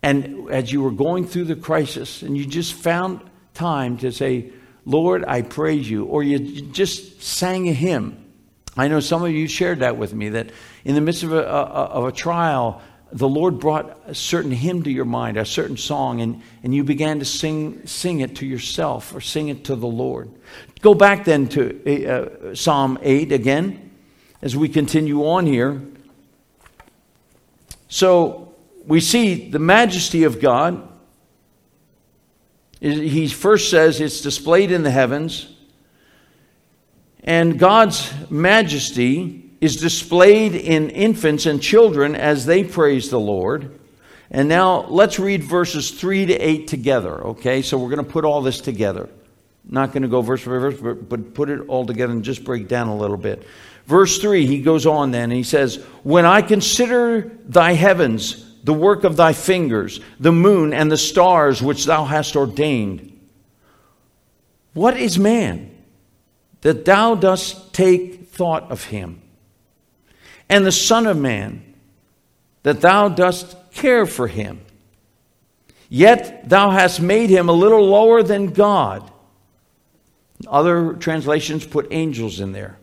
And 0.02 0.50
as 0.50 0.72
you 0.72 0.82
were 0.82 0.90
going 0.90 1.26
through 1.26 1.44
the 1.44 1.56
crisis 1.56 2.22
and 2.22 2.36
you 2.36 2.46
just 2.46 2.72
found 2.72 3.20
time 3.52 3.98
to 3.98 4.10
say, 4.12 4.50
Lord, 4.86 5.24
I 5.26 5.42
praise 5.42 5.88
you, 5.88 6.06
or 6.06 6.22
you 6.22 6.62
just 6.62 7.22
sang 7.22 7.68
a 7.68 7.72
hymn. 7.72 8.24
I 8.76 8.88
know 8.88 9.00
some 9.00 9.22
of 9.22 9.30
you 9.30 9.46
shared 9.46 9.80
that 9.80 9.98
with 9.98 10.14
me 10.14 10.30
that 10.30 10.50
in 10.84 10.94
the 10.94 11.00
midst 11.00 11.22
of 11.22 11.32
a, 11.32 11.42
a 11.42 11.62
of 11.92 12.06
a 12.06 12.12
trial, 12.12 12.80
the 13.12 13.28
Lord 13.28 13.58
brought 13.58 14.00
a 14.06 14.14
certain 14.14 14.52
hymn 14.52 14.82
to 14.84 14.90
your 14.90 15.04
mind, 15.04 15.36
a 15.36 15.44
certain 15.44 15.76
song, 15.76 16.20
and, 16.20 16.42
and 16.62 16.74
you 16.74 16.84
began 16.84 17.18
to 17.18 17.24
sing, 17.24 17.86
sing 17.86 18.20
it 18.20 18.36
to 18.36 18.46
yourself 18.46 19.14
or 19.14 19.20
sing 19.20 19.48
it 19.48 19.64
to 19.64 19.74
the 19.74 19.86
Lord. 19.86 20.30
Go 20.80 20.94
back 20.94 21.24
then 21.24 21.48
to 21.48 22.06
uh, 22.06 22.54
Psalm 22.54 22.98
8 23.02 23.32
again 23.32 23.90
as 24.42 24.56
we 24.56 24.68
continue 24.68 25.26
on 25.26 25.46
here. 25.46 25.82
So 27.88 28.54
we 28.86 29.00
see 29.00 29.50
the 29.50 29.58
majesty 29.58 30.24
of 30.24 30.40
God. 30.40 30.88
He 32.80 33.28
first 33.28 33.70
says 33.70 34.00
it's 34.00 34.20
displayed 34.20 34.70
in 34.70 34.84
the 34.84 34.90
heavens, 34.90 35.52
and 37.24 37.58
God's 37.58 38.10
majesty 38.30 39.49
is 39.60 39.76
displayed 39.76 40.54
in 40.54 40.90
infants 40.90 41.46
and 41.46 41.60
children 41.60 42.14
as 42.14 42.46
they 42.46 42.64
praise 42.64 43.10
the 43.10 43.20
Lord. 43.20 43.78
And 44.30 44.48
now 44.48 44.86
let's 44.86 45.18
read 45.18 45.42
verses 45.42 45.90
3 45.90 46.26
to 46.26 46.34
8 46.34 46.68
together, 46.68 47.24
okay? 47.28 47.62
So 47.62 47.76
we're 47.76 47.90
going 47.90 48.04
to 48.04 48.10
put 48.10 48.24
all 48.24 48.42
this 48.42 48.60
together. 48.60 49.08
Not 49.64 49.92
going 49.92 50.02
to 50.02 50.08
go 50.08 50.22
verse 50.22 50.44
by 50.44 50.52
verse, 50.52 50.80
but, 50.80 51.08
but 51.08 51.34
put 51.34 51.50
it 51.50 51.60
all 51.68 51.84
together 51.84 52.12
and 52.12 52.24
just 52.24 52.44
break 52.44 52.68
down 52.68 52.88
a 52.88 52.96
little 52.96 53.16
bit. 53.16 53.46
Verse 53.86 54.18
3, 54.18 54.46
he 54.46 54.62
goes 54.62 54.86
on 54.86 55.10
then, 55.10 55.24
and 55.24 55.32
he 55.32 55.42
says, 55.42 55.76
When 56.02 56.24
I 56.24 56.42
consider 56.42 57.32
thy 57.44 57.72
heavens, 57.72 58.46
the 58.62 58.72
work 58.72 59.04
of 59.04 59.16
thy 59.16 59.32
fingers, 59.32 60.00
the 60.18 60.32
moon 60.32 60.72
and 60.72 60.90
the 60.90 60.96
stars 60.96 61.62
which 61.62 61.84
thou 61.86 62.04
hast 62.04 62.36
ordained, 62.36 63.06
what 64.72 64.96
is 64.96 65.18
man 65.18 65.76
that 66.60 66.84
thou 66.84 67.14
dost 67.14 67.74
take 67.74 68.28
thought 68.28 68.70
of 68.70 68.84
him? 68.84 69.20
And 70.50 70.66
the 70.66 70.72
Son 70.72 71.06
of 71.06 71.16
Man, 71.16 71.62
that 72.64 72.80
thou 72.80 73.08
dost 73.08 73.56
care 73.72 74.04
for 74.04 74.26
him. 74.26 74.60
Yet 75.88 76.48
thou 76.48 76.70
hast 76.70 77.00
made 77.00 77.30
him 77.30 77.48
a 77.48 77.52
little 77.52 77.86
lower 77.86 78.22
than 78.22 78.48
God. 78.48 79.10
Other 80.46 80.94
translations 80.94 81.64
put 81.64 81.88
angels 81.92 82.40
in 82.40 82.50
there. 82.52 82.78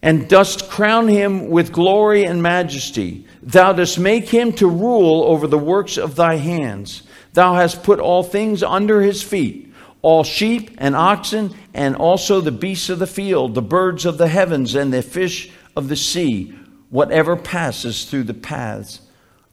And 0.00 0.28
dost 0.28 0.70
crown 0.70 1.08
him 1.08 1.50
with 1.50 1.72
glory 1.72 2.24
and 2.24 2.42
majesty. 2.42 3.26
Thou 3.42 3.74
dost 3.74 3.98
make 3.98 4.28
him 4.28 4.52
to 4.54 4.66
rule 4.66 5.24
over 5.24 5.46
the 5.46 5.58
works 5.58 5.98
of 5.98 6.16
thy 6.16 6.36
hands. 6.36 7.02
Thou 7.34 7.54
hast 7.54 7.82
put 7.82 8.00
all 8.00 8.22
things 8.22 8.62
under 8.62 9.02
his 9.02 9.22
feet 9.22 9.68
all 10.04 10.24
sheep 10.24 10.74
and 10.78 10.96
oxen, 10.96 11.54
and 11.74 11.94
also 11.94 12.40
the 12.40 12.50
beasts 12.50 12.90
of 12.90 12.98
the 12.98 13.06
field, 13.06 13.54
the 13.54 13.62
birds 13.62 14.04
of 14.04 14.18
the 14.18 14.26
heavens, 14.26 14.74
and 14.74 14.92
the 14.92 15.00
fish 15.00 15.48
of 15.76 15.88
the 15.88 15.94
sea 15.94 16.52
whatever 16.92 17.36
passes 17.36 18.04
through 18.04 18.22
the 18.22 18.34
paths 18.34 19.00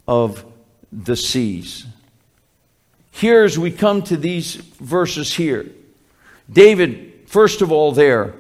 of 0.06 0.46
the 0.92 1.16
seas. 1.16 1.86
Here, 3.12 3.46
as 3.46 3.58
we 3.58 3.72
come 3.72 4.02
to 4.04 4.18
these 4.18 4.56
verses 4.56 5.34
here, 5.34 5.72
David, 6.52 7.14
first 7.28 7.62
of 7.62 7.72
all, 7.72 7.94
there, 7.94 8.36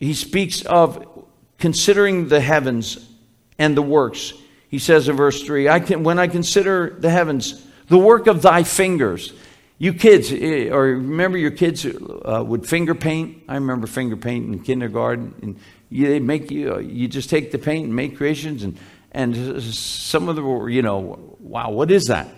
he 0.00 0.14
speaks 0.14 0.62
of 0.62 1.22
considering 1.58 2.28
the 2.28 2.40
heavens 2.40 3.10
and 3.58 3.76
the 3.76 3.82
works. 3.82 4.32
He 4.68 4.78
says 4.78 5.06
in 5.10 5.16
verse 5.16 5.42
3 5.42 5.68
I 5.68 5.80
can, 5.80 6.02
When 6.02 6.18
I 6.18 6.28
consider 6.28 6.96
the 6.98 7.10
heavens, 7.10 7.66
the 7.88 7.98
work 7.98 8.26
of 8.26 8.40
thy 8.40 8.62
fingers. 8.62 9.34
You 9.78 9.92
kids, 9.92 10.32
eh, 10.32 10.70
or 10.70 10.84
remember 10.84 11.36
your 11.36 11.50
kids 11.50 11.84
uh, 11.84 12.42
would 12.46 12.66
finger 12.66 12.94
paint? 12.94 13.42
I 13.48 13.56
remember 13.56 13.86
finger 13.86 14.16
paint 14.16 14.46
in 14.46 14.62
kindergarten. 14.62 15.34
And 15.42 15.60
you, 15.88 16.08
they 16.08 16.20
make 16.20 16.50
you, 16.50 16.74
uh, 16.74 16.78
you 16.78 17.08
just 17.08 17.30
take 17.30 17.52
the 17.52 17.58
paint 17.58 17.84
and 17.86 17.94
make 17.94 18.16
creations, 18.16 18.62
and, 18.62 18.78
and 19.12 19.62
some 19.62 20.28
of 20.28 20.36
them 20.36 20.46
were, 20.46 20.68
you 20.68 20.82
know, 20.82 21.36
wow, 21.40 21.70
what 21.70 21.90
is 21.90 22.04
that? 22.04 22.28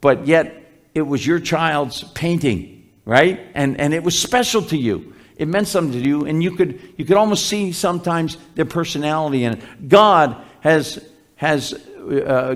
But 0.00 0.26
yet, 0.26 0.54
it 0.94 1.02
was 1.02 1.26
your 1.26 1.40
child's 1.40 2.02
painting, 2.12 2.90
right? 3.04 3.40
And, 3.54 3.80
and 3.80 3.94
it 3.94 4.02
was 4.02 4.18
special 4.18 4.62
to 4.62 4.76
you. 4.76 5.14
It 5.36 5.46
meant 5.46 5.68
something 5.68 6.02
to 6.02 6.08
you, 6.08 6.24
and 6.26 6.42
you 6.42 6.52
could, 6.52 6.94
you 6.96 7.04
could 7.04 7.16
almost 7.16 7.46
see 7.46 7.72
sometimes 7.72 8.36
their 8.54 8.64
personality 8.64 9.44
in 9.44 9.54
it. 9.54 9.88
God 9.88 10.36
has, 10.60 10.98
has 11.36 11.72
uh, 11.72 12.54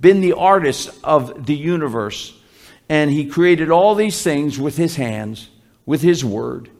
been 0.00 0.20
the 0.20 0.32
artist 0.32 0.90
of 1.04 1.46
the 1.46 1.54
universe, 1.54 2.36
and 2.88 3.10
He 3.10 3.26
created 3.26 3.70
all 3.70 3.94
these 3.94 4.22
things 4.22 4.58
with 4.58 4.76
His 4.76 4.96
hands, 4.96 5.48
with 5.86 6.02
His 6.02 6.24
word. 6.24 6.70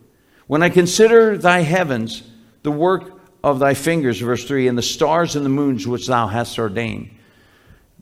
When 0.49 0.63
I 0.63 0.71
consider 0.71 1.39
thy 1.39 1.61
heavens, 1.61 2.25
the 2.63 2.73
work 2.73 3.21
of 3.43 3.59
thy 3.59 3.75
fingers, 3.75 4.21
verse 4.21 4.45
3, 4.45 4.69
and 4.69 4.79
the 4.79 4.83
stars 4.83 5.37
and 5.37 5.45
the 5.45 5.51
moons 5.51 5.87
which 5.87 6.07
thou 6.07 6.27
hast 6.27 6.59
ordained. 6.59 7.11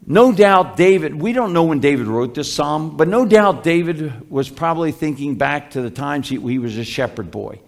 No 0.07 0.33
doubt 0.33 0.77
David, 0.77 1.15
we 1.15 1.33
don't 1.33 1.53
know 1.53 1.65
when 1.65 1.81
David 1.81 2.07
wrote 2.07 2.35
this 2.35 2.53
psalm, 2.53 2.97
but 2.97 3.09
no 3.09 3.25
doubt 3.27 3.63
David 3.63 4.31
was 4.31 4.49
probably 4.49 4.93
thinking 4.93 5.37
back 5.37 5.71
to 5.73 5.83
the 5.83 5.91
times 5.91 6.29
he, 6.29 6.39
he 6.39 6.59
was 6.59 6.77
a 6.79 6.85
shepherd 6.85 7.31
boy. 7.31 7.61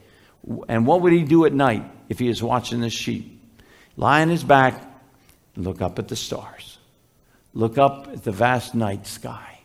And 0.68 0.86
what 0.86 1.02
would 1.02 1.12
he 1.12 1.22
do 1.22 1.44
at 1.44 1.52
night 1.52 1.84
if 2.08 2.18
he 2.18 2.28
was 2.28 2.42
watching 2.42 2.80
the 2.80 2.90
sheep? 2.90 3.40
Lie 3.96 4.22
on 4.22 4.28
his 4.28 4.42
back 4.42 4.82
and 5.54 5.64
look 5.64 5.82
up 5.82 5.98
at 5.98 6.08
the 6.08 6.16
stars, 6.16 6.78
look 7.54 7.78
up 7.78 8.08
at 8.08 8.24
the 8.24 8.32
vast 8.32 8.74
night 8.74 9.06
sky. 9.06 9.60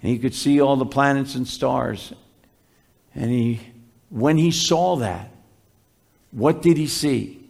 And 0.00 0.10
he 0.10 0.18
could 0.18 0.34
see 0.34 0.60
all 0.60 0.76
the 0.76 0.86
planets 0.86 1.34
and 1.34 1.46
stars. 1.46 2.12
And 3.14 3.30
he, 3.30 3.60
when 4.10 4.38
he 4.38 4.52
saw 4.52 4.96
that, 4.96 5.32
what 6.30 6.62
did 6.62 6.76
he 6.76 6.86
see? 6.86 7.44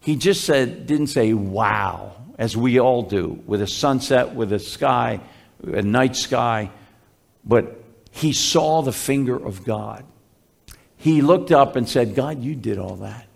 He 0.00 0.16
just 0.16 0.44
said, 0.44 0.86
didn't 0.86 1.08
say, 1.08 1.32
wow, 1.32 2.16
as 2.38 2.56
we 2.56 2.78
all 2.78 3.02
do, 3.02 3.42
with 3.46 3.62
a 3.62 3.66
sunset, 3.66 4.34
with 4.34 4.52
a 4.52 4.58
sky, 4.58 5.20
a 5.62 5.82
night 5.82 6.16
sky, 6.16 6.70
but 7.44 7.82
he 8.10 8.32
saw 8.32 8.82
the 8.82 8.92
finger 8.92 9.36
of 9.36 9.64
God. 9.64 10.04
He 10.96 11.22
looked 11.22 11.52
up 11.52 11.76
and 11.76 11.88
said, 11.88 12.14
God, 12.14 12.42
you 12.42 12.54
did 12.54 12.78
all 12.78 12.96
that. 12.96 13.26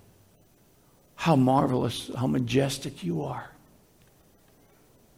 How 1.14 1.36
marvelous, 1.36 2.10
how 2.16 2.26
majestic 2.26 3.04
you 3.04 3.24
are. 3.24 3.50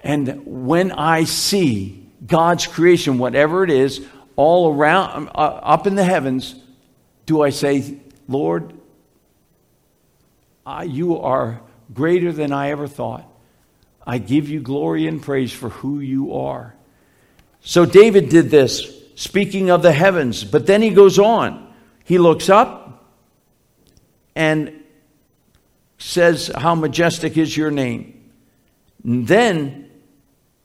And 0.00 0.44
when 0.44 0.90
I 0.90 1.24
see 1.24 2.08
God's 2.26 2.66
creation, 2.66 3.18
whatever 3.18 3.62
it 3.62 3.70
is, 3.70 4.04
all 4.34 4.74
around, 4.74 5.28
uh, 5.28 5.38
up 5.38 5.86
in 5.86 5.94
the 5.94 6.04
heavens, 6.04 6.56
do 7.26 7.42
I 7.42 7.50
say, 7.50 7.98
Lord, 8.26 8.72
I, 10.64 10.84
you 10.84 11.18
are 11.18 11.60
greater 11.92 12.32
than 12.32 12.52
I 12.52 12.70
ever 12.70 12.86
thought. 12.86 13.28
I 14.06 14.18
give 14.18 14.48
you 14.48 14.60
glory 14.60 15.06
and 15.06 15.22
praise 15.22 15.52
for 15.52 15.68
who 15.68 16.00
you 16.00 16.34
are. 16.34 16.74
So 17.60 17.84
David 17.84 18.28
did 18.28 18.50
this, 18.50 18.92
speaking 19.14 19.70
of 19.70 19.82
the 19.82 19.92
heavens, 19.92 20.44
but 20.44 20.66
then 20.66 20.82
he 20.82 20.90
goes 20.90 21.18
on. 21.18 21.72
He 22.04 22.18
looks 22.18 22.48
up 22.48 23.06
and 24.34 24.82
says, 25.98 26.50
How 26.54 26.74
majestic 26.74 27.36
is 27.36 27.56
your 27.56 27.70
name. 27.70 28.30
And 29.04 29.26
then 29.26 29.90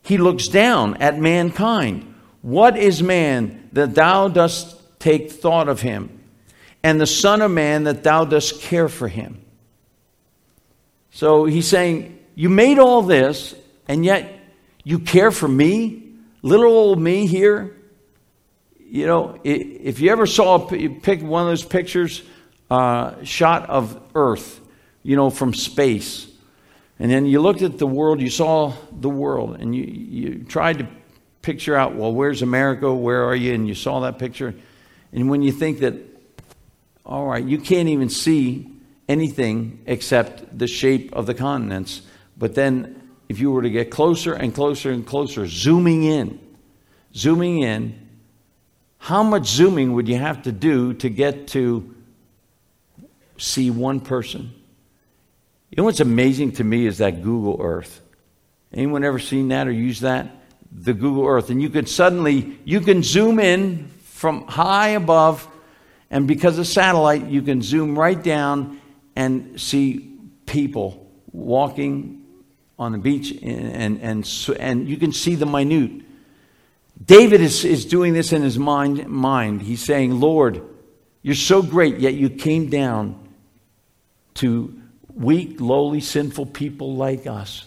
he 0.03 0.17
looks 0.17 0.47
down 0.47 0.97
at 0.97 1.19
mankind. 1.19 2.15
What 2.41 2.77
is 2.77 3.03
man 3.03 3.69
that 3.73 3.93
thou 3.93 4.27
dost 4.29 4.75
take 4.99 5.31
thought 5.31 5.67
of 5.67 5.81
him, 5.81 6.23
and 6.81 6.99
the 6.99 7.07
Son 7.07 7.41
of 7.41 7.51
Man 7.51 7.83
that 7.83 8.03
thou 8.03 8.25
dost 8.25 8.61
care 8.61 8.89
for 8.89 9.07
him? 9.07 9.41
So 11.17 11.45
he's 11.45 11.67
saying, 11.67 12.19
You 12.35 12.47
made 12.47 12.77
all 12.77 13.01
this, 13.01 13.55
and 13.87 14.05
yet 14.05 14.39
you 14.83 14.99
care 14.99 15.31
for 15.31 15.47
me, 15.47 16.13
little 16.43 16.71
old 16.71 17.01
me 17.01 17.25
here. 17.25 17.75
You 18.77 19.07
know, 19.07 19.39
if 19.43 19.99
you 19.99 20.11
ever 20.11 20.27
saw 20.27 20.59
pick 20.59 21.23
one 21.23 21.41
of 21.41 21.47
those 21.47 21.65
pictures, 21.65 22.21
uh, 22.69 23.23
shot 23.23 23.67
of 23.67 23.99
Earth, 24.13 24.61
you 25.01 25.15
know, 25.15 25.31
from 25.31 25.55
space, 25.55 26.27
and 26.99 27.09
then 27.09 27.25
you 27.25 27.41
looked 27.41 27.63
at 27.63 27.79
the 27.79 27.87
world, 27.87 28.21
you 28.21 28.29
saw 28.29 28.73
the 28.91 29.09
world, 29.09 29.59
and 29.59 29.75
you, 29.75 29.85
you 29.85 30.43
tried 30.43 30.77
to 30.77 30.87
picture 31.41 31.75
out, 31.75 31.95
well, 31.95 32.13
where's 32.13 32.43
America? 32.43 32.93
Where 32.93 33.25
are 33.25 33.35
you? 33.35 33.55
And 33.55 33.67
you 33.67 33.73
saw 33.73 34.01
that 34.01 34.19
picture. 34.19 34.53
And 35.11 35.31
when 35.31 35.41
you 35.41 35.51
think 35.51 35.79
that, 35.79 35.95
all 37.03 37.25
right, 37.25 37.43
you 37.43 37.57
can't 37.57 37.89
even 37.89 38.09
see 38.09 38.76
anything 39.07 39.81
except 39.85 40.57
the 40.57 40.67
shape 40.67 41.13
of 41.13 41.25
the 41.25 41.33
continents. 41.33 42.01
But 42.37 42.55
then, 42.55 43.09
if 43.29 43.39
you 43.39 43.51
were 43.51 43.61
to 43.61 43.69
get 43.69 43.91
closer 43.91 44.33
and 44.33 44.53
closer 44.53 44.91
and 44.91 45.05
closer, 45.05 45.47
zooming 45.47 46.03
in, 46.03 46.39
zooming 47.13 47.61
in, 47.61 48.07
how 48.99 49.23
much 49.23 49.45
zooming 49.45 49.93
would 49.93 50.07
you 50.07 50.17
have 50.17 50.43
to 50.43 50.51
do 50.51 50.93
to 50.95 51.09
get 51.09 51.47
to 51.49 51.95
see 53.37 53.69
one 53.69 53.99
person? 53.99 54.53
You 55.69 55.77
know 55.77 55.83
what's 55.83 55.99
amazing 55.99 56.53
to 56.53 56.63
me 56.63 56.85
is 56.85 56.99
that 56.99 57.21
Google 57.21 57.57
Earth. 57.59 58.01
Anyone 58.73 59.03
ever 59.03 59.19
seen 59.19 59.49
that 59.49 59.67
or 59.67 59.71
used 59.71 60.01
that? 60.01 60.29
The 60.71 60.93
Google 60.93 61.25
Earth. 61.25 61.49
And 61.49 61.61
you 61.61 61.69
could 61.69 61.87
suddenly, 61.87 62.57
you 62.65 62.81
can 62.81 63.03
zoom 63.03 63.39
in 63.39 63.87
from 64.03 64.47
high 64.47 64.89
above, 64.89 65.47
and 66.09 66.27
because 66.27 66.57
of 66.57 66.67
satellite, 66.67 67.27
you 67.27 67.41
can 67.41 67.61
zoom 67.61 67.97
right 67.97 68.21
down 68.21 68.79
and 69.17 69.59
see 69.59 70.15
people 70.45 71.11
walking 71.31 72.23
on 72.77 72.91
the 72.91 72.99
beach, 72.99 73.31
and, 73.31 73.99
and, 73.99 74.29
and, 74.59 74.87
you 74.87 74.95
can 74.97 75.11
see 75.11 75.33
the 75.33 75.47
minute. 75.47 76.03
David 77.03 77.41
is, 77.41 77.65
is 77.65 77.85
doing 77.85 78.13
this 78.13 78.31
in 78.31 78.43
his 78.43 78.59
mind, 78.59 79.07
mind. 79.07 79.63
He's 79.63 79.83
saying, 79.83 80.19
Lord, 80.19 80.61
you're 81.23 81.33
so 81.33 81.63
great, 81.63 81.97
yet 81.97 82.13
you 82.13 82.29
came 82.29 82.69
down 82.69 83.27
to 84.35 84.79
weak, 85.15 85.59
lowly, 85.59 85.99
sinful 85.99 86.45
people 86.45 86.95
like 86.95 87.25
us. 87.25 87.65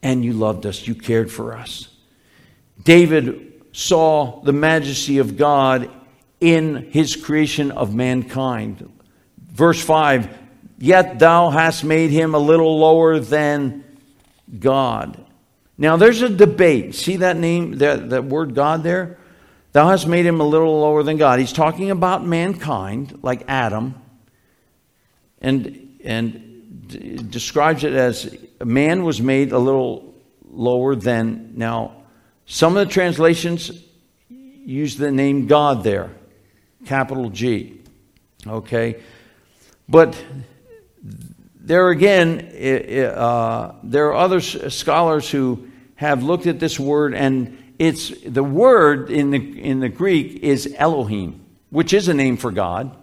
And 0.00 0.24
you 0.24 0.32
loved 0.32 0.64
us, 0.64 0.86
you 0.86 0.94
cared 0.94 1.30
for 1.30 1.56
us. 1.56 1.88
David 2.84 3.64
saw 3.72 4.40
the 4.42 4.52
majesty 4.52 5.18
of 5.18 5.36
God 5.36 5.90
in 6.40 6.88
his 6.92 7.16
creation 7.16 7.72
of 7.72 7.92
mankind. 7.92 8.88
Verse 9.60 9.84
5 9.84 10.38
Yet 10.78 11.18
thou 11.18 11.50
hast 11.50 11.84
made 11.84 12.10
him 12.10 12.34
a 12.34 12.38
little 12.38 12.78
lower 12.78 13.18
than 13.18 13.84
God. 14.58 15.22
Now 15.76 15.98
there's 15.98 16.22
a 16.22 16.30
debate. 16.30 16.94
See 16.94 17.16
that 17.16 17.36
name, 17.36 17.76
that, 17.76 18.08
that 18.08 18.24
word 18.24 18.54
God 18.54 18.82
there? 18.82 19.18
Thou 19.72 19.88
hast 19.88 20.06
made 20.06 20.24
him 20.24 20.40
a 20.40 20.44
little 20.44 20.80
lower 20.80 21.02
than 21.02 21.18
God. 21.18 21.40
He's 21.40 21.52
talking 21.52 21.90
about 21.90 22.26
mankind, 22.26 23.18
like 23.22 23.44
Adam, 23.48 23.96
and, 25.42 25.98
and 26.02 26.88
d- 26.88 27.18
describes 27.18 27.84
it 27.84 27.92
as 27.92 28.34
man 28.64 29.04
was 29.04 29.20
made 29.20 29.52
a 29.52 29.58
little 29.58 30.14
lower 30.50 30.94
than. 30.94 31.52
Now, 31.56 31.96
some 32.46 32.78
of 32.78 32.88
the 32.88 32.92
translations 32.92 33.70
use 34.30 34.96
the 34.96 35.12
name 35.12 35.46
God 35.46 35.84
there, 35.84 36.12
capital 36.86 37.28
G. 37.28 37.82
Okay? 38.46 39.02
But 39.90 40.22
there 41.56 41.88
again, 41.88 42.40
uh, 42.40 43.74
there 43.82 44.08
are 44.08 44.14
other 44.14 44.40
scholars 44.40 45.28
who 45.28 45.68
have 45.96 46.22
looked 46.22 46.46
at 46.46 46.60
this 46.60 46.78
word, 46.78 47.12
and 47.12 47.74
it's 47.78 48.10
the 48.20 48.44
word 48.44 49.10
in 49.10 49.30
the 49.30 49.60
in 49.60 49.80
the 49.80 49.88
Greek 49.88 50.44
is 50.44 50.72
Elohim, 50.78 51.44
which 51.70 51.92
is 51.92 52.06
a 52.06 52.14
name 52.14 52.36
for 52.36 52.52
God, 52.52 52.96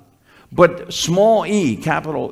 but 0.49 0.93
small 0.93 1.45
e, 1.45 1.75
capital 1.75 2.29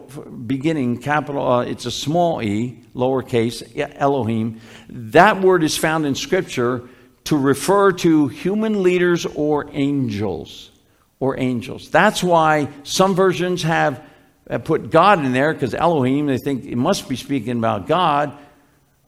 beginning, 0.47 1.01
capital. 1.01 1.51
Uh, 1.51 1.61
it's 1.63 1.85
a 1.85 1.91
small 1.91 2.41
e, 2.41 2.79
lowercase 2.95 3.61
Elohim. 3.97 4.61
That 4.87 5.41
word 5.41 5.63
is 5.63 5.75
found 5.75 6.05
in 6.05 6.15
Scripture 6.15 6.87
to 7.25 7.37
refer 7.37 7.91
to 7.91 8.29
human 8.29 8.83
leaders 8.83 9.25
or 9.25 9.67
angels, 9.73 10.71
or 11.19 11.37
angels. 11.37 11.89
That's 11.89 12.23
why 12.23 12.69
some 12.83 13.15
versions 13.15 13.63
have 13.63 14.01
uh, 14.49 14.58
put 14.60 14.91
God 14.91 15.23
in 15.25 15.34
there 15.34 15.53
because 15.53 15.73
Elohim, 15.73 16.27
they 16.27 16.38
think 16.38 16.65
it 16.65 16.75
must 16.75 17.10
be 17.10 17.15
speaking 17.15 17.58
about 17.58 17.88
God, 17.88 18.38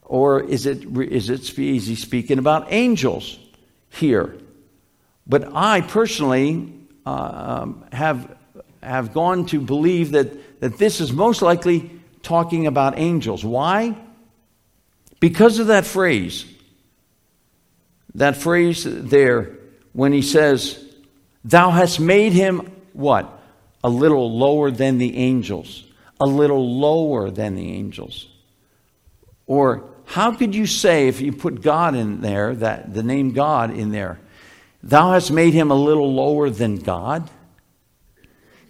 or 0.02 0.42
is 0.42 0.66
it, 0.66 0.84
is 0.84 1.30
it 1.30 1.58
is 1.58 1.86
he 1.86 1.94
speaking 1.94 2.38
about 2.38 2.72
angels 2.72 3.38
here? 3.90 4.36
But 5.26 5.54
I 5.54 5.82
personally 5.82 6.72
uh, 7.04 7.10
um, 7.62 7.84
have, 7.92 8.36
have 8.82 9.12
gone 9.12 9.46
to 9.46 9.60
believe 9.60 10.12
that, 10.12 10.60
that 10.60 10.78
this 10.78 11.00
is 11.00 11.12
most 11.12 11.42
likely 11.42 11.90
talking 12.22 12.66
about 12.66 12.98
angels. 12.98 13.44
Why? 13.44 13.96
Because 15.20 15.58
of 15.58 15.68
that 15.68 15.84
phrase. 15.84 16.46
That 18.14 18.36
phrase 18.36 18.84
there 18.84 19.56
when 19.92 20.12
he 20.12 20.22
says, 20.22 20.82
Thou 21.44 21.70
hast 21.70 22.00
made 22.00 22.32
him 22.32 22.72
what? 22.92 23.37
A 23.82 23.88
little 23.88 24.36
lower 24.36 24.70
than 24.70 24.98
the 24.98 25.16
angels, 25.16 25.84
a 26.20 26.26
little 26.26 26.78
lower 26.78 27.30
than 27.30 27.54
the 27.54 27.72
angels. 27.72 28.28
Or 29.46 29.84
how 30.04 30.32
could 30.32 30.54
you 30.54 30.66
say, 30.66 31.08
if 31.08 31.20
you 31.20 31.32
put 31.32 31.62
God 31.62 31.94
in 31.94 32.20
there, 32.20 32.54
that 32.56 32.92
the 32.94 33.02
name 33.02 33.32
God 33.32 33.76
in 33.76 33.90
there, 33.90 34.18
thou 34.82 35.12
hast 35.12 35.30
made 35.30 35.54
him 35.54 35.70
a 35.70 35.74
little 35.74 36.12
lower 36.12 36.50
than 36.50 36.76
God? 36.76 37.30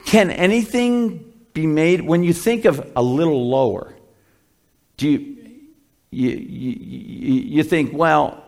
Can 0.04 0.30
anything 0.30 1.32
be 1.52 1.66
made, 1.66 2.00
when 2.00 2.22
you 2.22 2.32
think 2.32 2.64
of 2.64 2.92
a 2.94 3.02
little 3.02 3.48
lower, 3.48 3.94
do 4.96 5.08
you, 5.08 5.36
you, 6.10 6.30
you, 6.30 7.34
you 7.42 7.62
think, 7.62 7.92
well, 7.92 8.44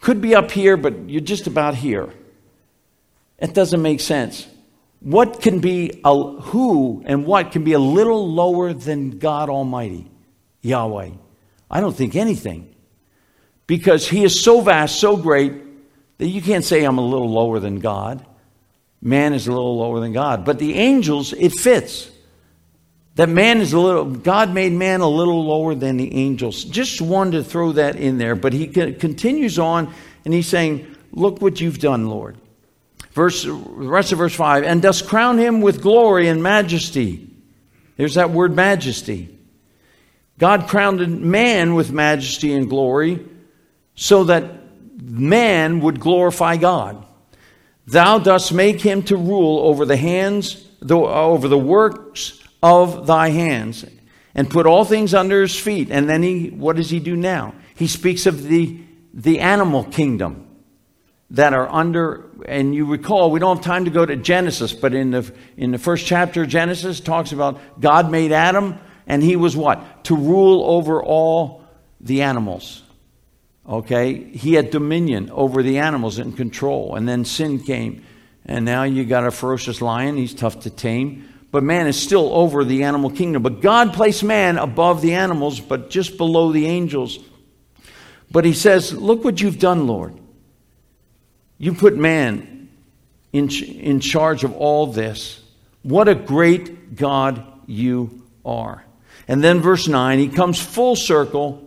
could 0.00 0.20
be 0.20 0.34
up 0.34 0.50
here, 0.50 0.76
but 0.76 1.08
you're 1.08 1.20
just 1.20 1.46
about 1.46 1.74
here. 1.74 2.12
It 3.38 3.54
doesn't 3.54 3.80
make 3.80 4.00
sense 4.00 4.46
what 5.04 5.42
can 5.42 5.60
be 5.60 6.00
a, 6.02 6.14
who 6.14 7.02
and 7.04 7.26
what 7.26 7.52
can 7.52 7.62
be 7.62 7.74
a 7.74 7.78
little 7.78 8.32
lower 8.32 8.72
than 8.72 9.18
God 9.18 9.50
Almighty, 9.50 10.10
Yahweh? 10.62 11.10
I 11.70 11.80
don't 11.80 11.94
think 11.94 12.16
anything. 12.16 12.74
Because 13.66 14.08
he 14.08 14.24
is 14.24 14.42
so 14.42 14.62
vast, 14.62 14.98
so 14.98 15.16
great, 15.16 15.52
that 16.16 16.26
you 16.26 16.40
can't 16.40 16.64
say 16.64 16.84
I'm 16.84 16.96
a 16.96 17.06
little 17.06 17.30
lower 17.30 17.60
than 17.60 17.80
God. 17.80 18.24
Man 19.02 19.34
is 19.34 19.46
a 19.46 19.52
little 19.52 19.76
lower 19.76 20.00
than 20.00 20.14
God. 20.14 20.46
But 20.46 20.58
the 20.58 20.74
angels, 20.74 21.34
it 21.34 21.52
fits. 21.52 22.10
That 23.16 23.28
man 23.28 23.60
is 23.60 23.74
a 23.74 23.78
little, 23.78 24.06
God 24.06 24.54
made 24.54 24.72
man 24.72 25.02
a 25.02 25.08
little 25.08 25.44
lower 25.44 25.74
than 25.74 25.98
the 25.98 26.14
angels. 26.14 26.64
Just 26.64 27.02
wanted 27.02 27.32
to 27.32 27.44
throw 27.44 27.72
that 27.72 27.96
in 27.96 28.16
there. 28.16 28.34
But 28.34 28.54
he 28.54 28.66
continues 28.66 29.58
on 29.58 29.92
and 30.24 30.32
he's 30.32 30.48
saying, 30.48 30.96
Look 31.12 31.42
what 31.42 31.60
you've 31.60 31.78
done, 31.78 32.08
Lord. 32.08 32.38
Verse, 33.14 33.44
the 33.44 33.52
rest 33.52 34.10
of 34.10 34.18
verse 34.18 34.34
5 34.34 34.64
and 34.64 34.82
dost 34.82 35.06
crown 35.06 35.38
him 35.38 35.60
with 35.60 35.80
glory 35.80 36.26
and 36.26 36.42
majesty. 36.42 37.30
There's 37.96 38.14
that 38.14 38.30
word 38.30 38.56
majesty. 38.56 39.38
God 40.36 40.66
crowned 40.66 41.20
man 41.20 41.76
with 41.76 41.92
majesty 41.92 42.52
and 42.52 42.68
glory 42.68 43.24
so 43.94 44.24
that 44.24 44.44
man 45.00 45.78
would 45.78 46.00
glorify 46.00 46.56
God. 46.56 47.06
Thou 47.86 48.18
dost 48.18 48.52
make 48.52 48.80
him 48.80 49.02
to 49.04 49.16
rule 49.16 49.60
over 49.60 49.84
the 49.84 49.96
hands, 49.96 50.66
over 50.90 51.46
the 51.46 51.56
works 51.56 52.42
of 52.64 53.06
thy 53.06 53.28
hands, 53.28 53.84
and 54.34 54.50
put 54.50 54.66
all 54.66 54.84
things 54.84 55.14
under 55.14 55.40
his 55.40 55.56
feet. 55.56 55.88
And 55.92 56.08
then 56.08 56.24
he, 56.24 56.48
what 56.48 56.74
does 56.74 56.90
he 56.90 56.98
do 56.98 57.14
now? 57.14 57.54
He 57.76 57.86
speaks 57.86 58.26
of 58.26 58.42
the, 58.42 58.80
the 59.12 59.38
animal 59.38 59.84
kingdom 59.84 60.44
that 61.30 61.52
are 61.52 61.68
under, 61.68 62.30
and 62.44 62.74
you 62.74 62.86
recall, 62.86 63.30
we 63.30 63.40
don't 63.40 63.56
have 63.56 63.64
time 63.64 63.84
to 63.86 63.90
go 63.90 64.04
to 64.04 64.16
Genesis, 64.16 64.72
but 64.72 64.94
in 64.94 65.10
the, 65.10 65.32
in 65.56 65.70
the 65.70 65.78
first 65.78 66.06
chapter 66.06 66.42
of 66.42 66.48
Genesis, 66.48 67.00
talks 67.00 67.32
about 67.32 67.80
God 67.80 68.10
made 68.10 68.32
Adam, 68.32 68.78
and 69.06 69.22
he 69.22 69.36
was 69.36 69.56
what? 69.56 70.04
To 70.04 70.16
rule 70.16 70.62
over 70.64 71.02
all 71.02 71.64
the 72.00 72.22
animals. 72.22 72.82
Okay? 73.66 74.14
He 74.14 74.54
had 74.54 74.70
dominion 74.70 75.30
over 75.30 75.62
the 75.62 75.78
animals 75.78 76.18
and 76.18 76.36
control. 76.36 76.96
And 76.96 77.08
then 77.08 77.24
sin 77.24 77.60
came. 77.60 78.04
And 78.44 78.64
now 78.64 78.82
you 78.82 79.04
got 79.04 79.26
a 79.26 79.30
ferocious 79.30 79.80
lion. 79.80 80.16
He's 80.16 80.34
tough 80.34 80.60
to 80.60 80.70
tame. 80.70 81.28
But 81.50 81.62
man 81.62 81.86
is 81.86 82.00
still 82.00 82.32
over 82.34 82.64
the 82.64 82.84
animal 82.84 83.10
kingdom. 83.10 83.42
But 83.42 83.60
God 83.60 83.94
placed 83.94 84.24
man 84.24 84.58
above 84.58 85.00
the 85.00 85.14
animals, 85.14 85.60
but 85.60 85.88
just 85.88 86.18
below 86.18 86.52
the 86.52 86.66
angels. 86.66 87.18
But 88.30 88.44
he 88.44 88.52
says, 88.52 88.92
Look 88.92 89.24
what 89.24 89.40
you've 89.40 89.60
done, 89.60 89.86
Lord. 89.86 90.18
You 91.58 91.74
put 91.74 91.96
man 91.96 92.68
in, 93.32 93.48
in 93.50 94.00
charge 94.00 94.44
of 94.44 94.54
all 94.54 94.86
this. 94.86 95.40
What 95.82 96.08
a 96.08 96.14
great 96.14 96.96
God 96.96 97.44
you 97.66 98.22
are. 98.44 98.84
And 99.28 99.42
then, 99.42 99.60
verse 99.60 99.88
9, 99.88 100.18
he 100.18 100.28
comes 100.28 100.60
full 100.60 100.96
circle 100.96 101.60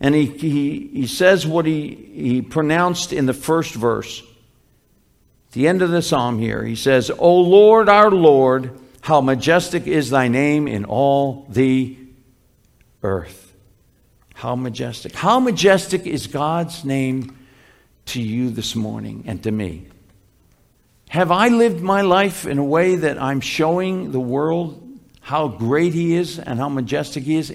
and 0.00 0.14
he, 0.14 0.26
he, 0.26 0.88
he 0.88 1.06
says 1.06 1.46
what 1.46 1.66
he, 1.66 1.94
he 1.94 2.42
pronounced 2.42 3.12
in 3.12 3.26
the 3.26 3.32
first 3.32 3.74
verse. 3.74 4.20
At 4.20 5.52
the 5.52 5.68
end 5.68 5.82
of 5.82 5.90
the 5.90 6.02
psalm 6.02 6.38
here, 6.38 6.62
he 6.64 6.76
says, 6.76 7.10
O 7.10 7.40
Lord, 7.40 7.88
our 7.88 8.10
Lord, 8.10 8.78
how 9.00 9.20
majestic 9.20 9.86
is 9.86 10.10
thy 10.10 10.28
name 10.28 10.68
in 10.68 10.84
all 10.84 11.46
the 11.48 11.96
earth. 13.02 13.54
How 14.34 14.54
majestic. 14.54 15.14
How 15.14 15.40
majestic 15.40 16.06
is 16.06 16.26
God's 16.26 16.84
name 16.84 17.35
to 18.06 18.22
you 18.22 18.50
this 18.50 18.74
morning 18.74 19.24
and 19.26 19.42
to 19.42 19.50
me? 19.50 19.86
Have 21.08 21.30
I 21.30 21.48
lived 21.48 21.80
my 21.80 22.02
life 22.02 22.46
in 22.46 22.58
a 22.58 22.64
way 22.64 22.96
that 22.96 23.20
I'm 23.20 23.40
showing 23.40 24.12
the 24.12 24.20
world 24.20 24.82
how 25.20 25.48
great 25.48 25.92
He 25.92 26.14
is 26.14 26.38
and 26.38 26.58
how 26.58 26.68
majestic 26.68 27.24
He 27.24 27.36
is 27.36 27.54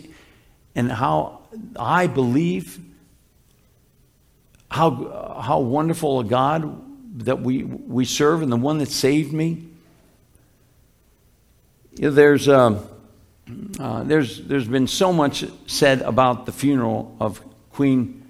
and 0.75 0.91
how 0.91 1.41
I 1.75 2.07
believe 2.07 2.79
how, 4.71 5.41
how 5.41 5.59
wonderful 5.59 6.21
a 6.21 6.23
God 6.23 7.25
that 7.25 7.41
we, 7.41 7.63
we 7.63 8.05
serve 8.05 8.41
and 8.41 8.49
the 8.49 8.57
one 8.57 8.77
that 8.77 8.87
saved 8.87 9.33
me? 9.33 9.67
You 11.97 12.03
know, 12.03 12.11
there's, 12.11 12.47
uh, 12.47 12.81
uh, 13.77 14.03
there's, 14.03 14.41
there's 14.43 14.69
been 14.69 14.87
so 14.87 15.11
much 15.11 15.43
said 15.67 16.01
about 16.01 16.45
the 16.45 16.53
funeral 16.53 17.17
of 17.19 17.41
Queen 17.73 18.25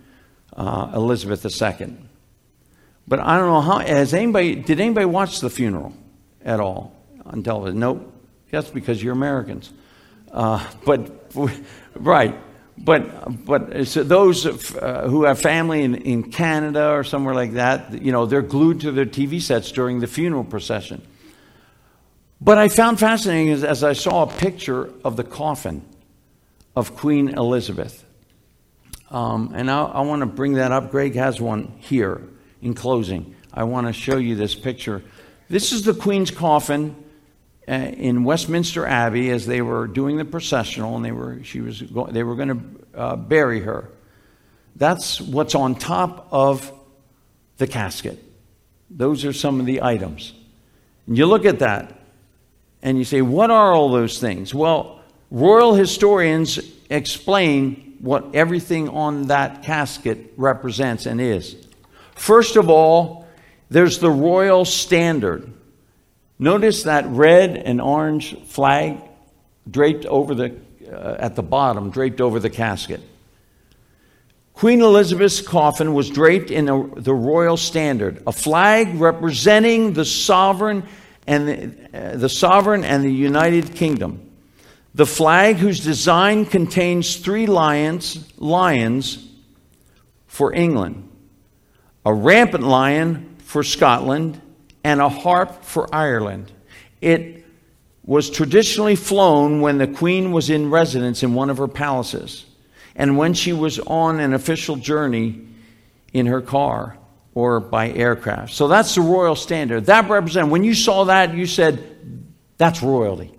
uh, 0.58 0.92
Elizabeth 0.96 1.46
II. 1.46 1.96
But 3.08 3.20
I 3.20 3.38
don't 3.38 3.48
know 3.48 3.62
how. 3.62 3.80
Has 3.80 4.14
anybody? 4.14 4.56
Did 4.56 4.80
anybody 4.80 5.06
watch 5.06 5.40
the 5.40 5.50
funeral 5.50 5.94
at 6.44 6.60
all 6.60 6.96
on 7.26 7.44
television? 7.44 7.80
Nope. 7.80 8.14
That's 8.52 8.70
because 8.70 9.02
you're 9.02 9.14
Americans. 9.14 9.72
Uh, 10.32 10.66
but 10.86 11.34
right. 11.96 12.38
but 12.78 13.46
but 13.46 13.88
so 13.88 14.04
those 14.04 14.46
uh, 14.46 15.08
who 15.08 15.24
have 15.24 15.40
family 15.40 15.84
in, 15.84 15.96
in 15.96 16.32
Canada 16.32 16.90
or 16.90 17.04
somewhere 17.04 17.34
like 17.34 17.54
that, 17.54 18.02
you 18.02 18.12
know, 18.12 18.26
they're 18.26 18.42
glued 18.42 18.82
to 18.82 18.92
their 18.92 19.06
TV 19.06 19.42
sets 19.42 19.72
during 19.72 20.00
the 20.00 20.08
funeral 20.08 20.44
procession. 20.44 21.02
But 22.40 22.58
I 22.58 22.70
found 22.70 23.00
fascinating 23.00 23.54
as, 23.54 23.64
as 23.64 23.84
I 23.84 23.94
saw 23.94 24.24
a 24.24 24.28
picture 24.28 24.92
of 25.04 25.16
the 25.16 25.24
coffin 25.24 25.84
of 26.76 26.96
Queen 26.96 27.30
Elizabeth. 27.30 28.04
Um, 29.12 29.52
and 29.54 29.70
I, 29.70 29.84
I 29.84 30.02
want 30.02 30.22
to 30.22 30.26
bring 30.26 30.54
that 30.54 30.72
up. 30.72 30.90
Greg 30.90 31.16
has 31.16 31.40
one 31.40 31.74
here 31.80 32.22
in 32.62 32.74
closing. 32.74 33.36
I 33.54 33.64
want 33.64 33.88
to 33.88 33.94
show 33.94 34.18
you 34.18 34.36
this 34.36 34.56
picture. 34.56 35.04
This 35.50 35.72
is 35.72 35.84
the 35.84 35.94
Queen's 35.94 36.32
coffin 36.32 36.96
uh, 37.68 37.74
in 37.74 38.24
Westminster 38.24 38.86
Abbey 38.86 39.30
as 39.30 39.46
they 39.46 39.62
were 39.62 39.88
doing 39.88 40.18
the 40.18 40.26
processional, 40.26 40.96
and 40.96 41.04
they 41.04 41.12
were 41.12 41.44
she 41.44 41.62
was 41.62 41.82
go, 41.82 42.08
they 42.08 42.24
were 42.24 42.36
going 42.36 42.50
to 42.50 43.00
uh, 43.00 43.16
bury 43.16 43.62
her. 43.62 43.90
That's 44.76 45.20
what's 45.20 45.56
on 45.56 45.76
top 45.76 46.28
of 46.32 46.72
the 47.58 47.68
casket. 47.68 48.20
Those 48.90 49.26
are 49.26 49.34
some 49.34 49.60
of 49.60 49.66
the 49.66 49.84
items. 49.84 50.34
And 51.08 51.18
you 51.18 51.26
look 51.26 51.46
at 51.46 51.60
that, 51.60 52.00
and 52.82 52.98
you 52.98 53.04
say, 53.04 53.22
what 53.22 53.52
are 53.52 53.74
all 53.74 53.90
those 53.90 54.20
things? 54.20 54.54
Well, 54.54 55.02
royal 55.30 55.74
historians 55.74 56.60
explain 56.90 57.98
what 58.00 58.34
everything 58.34 58.90
on 58.90 59.28
that 59.28 59.64
casket 59.64 60.34
represents 60.36 61.06
and 61.06 61.22
is. 61.22 61.68
First 62.16 62.56
of 62.56 62.70
all, 62.70 63.28
there's 63.70 64.00
the 64.00 64.10
royal 64.10 64.66
standard. 64.66 65.52
Notice 66.38 66.84
that 66.84 67.06
red 67.08 67.56
and 67.56 67.80
orange 67.80 68.36
flag 68.48 68.98
draped 69.70 70.06
over 70.06 70.36
the 70.36 70.56
uh, 70.92 71.16
at 71.20 71.36
the 71.36 71.44
bottom, 71.44 71.90
draped 71.90 72.20
over 72.20 72.40
the 72.40 72.50
casket. 72.50 73.00
Queen 74.54 74.82
Elizabeth's 74.82 75.42
coffin 75.42 75.94
was 75.94 76.10
draped 76.10 76.52
in 76.52 76.68
a, 76.70 76.96
the 77.00 77.14
royal 77.14 77.58
standard, 77.58 78.22
a 78.28 78.32
flag 78.32 79.00
representing 79.00 79.94
the 79.94 80.06
sovereign 80.06 80.84
and 81.26 81.48
the, 81.48 81.98
uh, 81.98 82.18
the 82.18 82.30
sovereign 82.30 82.84
and 82.84 83.04
the 83.04 83.14
United 83.14 83.74
Kingdom. 83.76 84.30
The 84.94 85.06
flag, 85.06 85.56
whose 85.56 85.80
design 85.80 86.46
contains 86.46 87.16
three 87.16 87.48
lions, 87.48 88.28
lions 88.38 89.26
for 90.28 90.54
England, 90.54 91.10
a 92.06 92.14
rampant 92.14 92.64
lion 92.64 93.36
for 93.40 93.64
Scotland, 93.64 94.42
and 94.84 95.02
a 95.02 95.10
harp 95.10 95.64
for 95.64 95.94
Ireland. 95.94 96.52
It 97.02 97.46
was 98.04 98.30
traditionally 98.30 98.96
flown 98.96 99.62
when 99.62 99.78
the 99.78 99.88
Queen 99.88 100.32
was 100.32 100.50
in 100.50 100.70
residence 100.70 101.24
in 101.24 101.34
one 101.34 101.50
of 101.50 101.58
her 101.58 101.68
palaces 101.68 102.46
and 102.96 103.18
when 103.18 103.34
she 103.34 103.54
was 103.54 103.80
on 103.80 104.20
an 104.20 104.34
official 104.34 104.76
journey 104.76 105.48
in 106.14 106.26
her 106.26 106.42
car 106.42 106.98
or 107.34 107.60
by 107.60 107.92
aircraft. 107.92 108.54
So 108.54 108.68
that's 108.68 108.96
the 108.96 109.02
royal 109.02 109.36
standard. 109.36 109.86
That 109.86 110.10
represented, 110.10 110.52
when 110.52 110.64
you 110.64 110.74
saw 110.74 111.06
that, 111.06 111.34
you 111.34 111.46
said, 111.46 111.84
that's 112.58 112.82
royalty. 112.82 113.32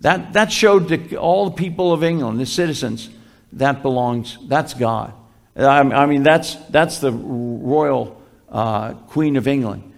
That, 0.00 0.34
that 0.34 0.52
showed 0.52 0.88
to 0.88 1.16
all 1.16 1.46
the 1.46 1.56
people 1.56 1.92
of 1.92 2.04
England, 2.04 2.38
the 2.38 2.46
citizens, 2.46 3.08
that 3.52 3.82
belongs, 3.82 4.38
that's 4.46 4.74
God. 4.74 5.14
I, 5.58 6.06
mean, 6.06 6.22
that's, 6.22 6.54
that's 6.70 6.98
the 6.98 7.10
royal 7.12 8.20
uh, 8.48 8.94
Queen 8.94 9.36
of 9.36 9.48
England. 9.48 9.92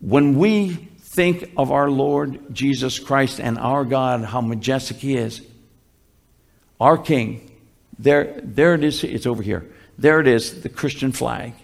When 0.00 0.38
we 0.38 0.70
think 0.70 1.52
of 1.56 1.70
our 1.70 1.90
Lord 1.90 2.54
Jesus 2.54 2.98
Christ 2.98 3.40
and 3.40 3.58
our 3.58 3.84
God, 3.84 4.24
how 4.24 4.40
majestic 4.40 4.96
He 4.96 5.16
is, 5.16 5.42
our 6.80 6.96
King, 6.96 7.50
there, 7.98 8.40
there 8.42 8.74
it 8.74 8.84
is, 8.84 9.04
it's 9.04 9.26
over 9.26 9.42
here. 9.42 9.70
There 9.98 10.20
it 10.20 10.26
is, 10.26 10.62
the 10.62 10.68
Christian 10.68 11.12
flag. 11.12 11.54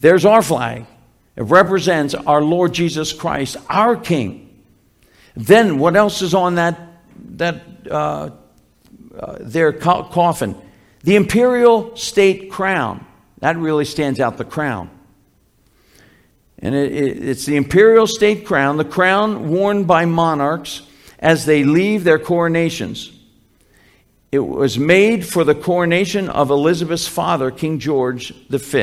There's 0.00 0.24
our 0.24 0.42
flag. 0.42 0.86
It 1.36 1.42
represents 1.42 2.14
our 2.14 2.42
Lord 2.42 2.74
Jesus 2.74 3.12
Christ, 3.12 3.56
our 3.68 3.96
King. 3.96 4.62
Then 5.34 5.78
what 5.78 5.96
else 5.96 6.20
is 6.22 6.34
on 6.34 6.56
that, 6.56 6.80
that 7.36 7.62
uh, 7.90 8.30
uh, 9.18 9.36
their 9.40 9.72
co- 9.72 10.04
coffin? 10.04 10.56
The 11.08 11.16
imperial 11.16 11.96
state 11.96 12.50
crown. 12.50 13.06
That 13.38 13.56
really 13.56 13.86
stands 13.86 14.20
out, 14.20 14.36
the 14.36 14.44
crown. 14.44 14.90
And 16.58 16.74
it, 16.74 16.92
it, 16.92 17.26
it's 17.26 17.46
the 17.46 17.56
imperial 17.56 18.06
state 18.06 18.44
crown, 18.44 18.76
the 18.76 18.84
crown 18.84 19.48
worn 19.48 19.84
by 19.84 20.04
monarchs 20.04 20.82
as 21.18 21.46
they 21.46 21.64
leave 21.64 22.04
their 22.04 22.18
coronations. 22.18 23.10
It 24.30 24.40
was 24.40 24.78
made 24.78 25.24
for 25.24 25.44
the 25.44 25.54
coronation 25.54 26.28
of 26.28 26.50
Elizabeth's 26.50 27.08
father, 27.08 27.50
King 27.50 27.78
George 27.78 28.34
V, 28.50 28.78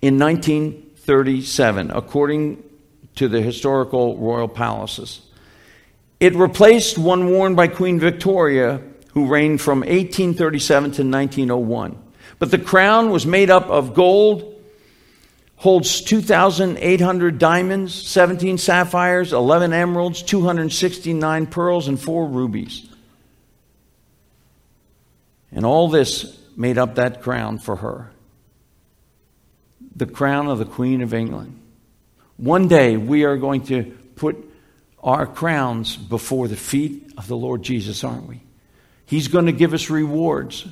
in 0.00 0.20
1937, 0.20 1.90
according 1.90 2.62
to 3.16 3.26
the 3.26 3.42
historical 3.42 4.16
royal 4.18 4.46
palaces. 4.46 5.20
It 6.20 6.36
replaced 6.36 6.96
one 6.96 7.32
worn 7.32 7.56
by 7.56 7.66
Queen 7.66 7.98
Victoria, 7.98 8.80
who 9.14 9.26
reigned 9.26 9.60
from 9.60 9.80
1837 9.80 10.82
to 10.82 11.02
1901. 11.02 11.98
But 12.38 12.50
the 12.50 12.58
crown 12.58 13.10
was 13.10 13.24
made 13.24 13.48
up 13.48 13.68
of 13.68 13.94
gold, 13.94 14.60
holds 15.56 16.02
2,800 16.02 17.38
diamonds, 17.38 17.94
17 17.94 18.58
sapphires, 18.58 19.32
11 19.32 19.72
emeralds, 19.72 20.22
269 20.22 21.46
pearls, 21.46 21.88
and 21.88 21.98
4 21.98 22.26
rubies. 22.26 22.88
And 25.52 25.64
all 25.64 25.88
this 25.88 26.38
made 26.56 26.76
up 26.76 26.96
that 26.96 27.22
crown 27.22 27.58
for 27.58 27.76
her 27.76 28.10
the 29.96 30.06
crown 30.06 30.48
of 30.48 30.58
the 30.58 30.64
Queen 30.64 31.02
of 31.02 31.14
England. 31.14 31.60
One 32.36 32.68
day 32.68 32.96
we 32.96 33.24
are 33.24 33.36
going 33.36 33.62
to 33.66 33.84
put 34.16 34.36
our 35.02 35.26
crowns 35.26 35.96
before 35.96 36.48
the 36.48 36.56
feet 36.56 37.12
of 37.16 37.28
the 37.28 37.36
Lord 37.36 37.62
Jesus, 37.62 38.02
aren't 38.02 38.28
we? 38.28 38.40
He's 39.06 39.28
going 39.28 39.46
to 39.46 39.52
give 39.52 39.74
us 39.74 39.90
rewards 39.90 40.66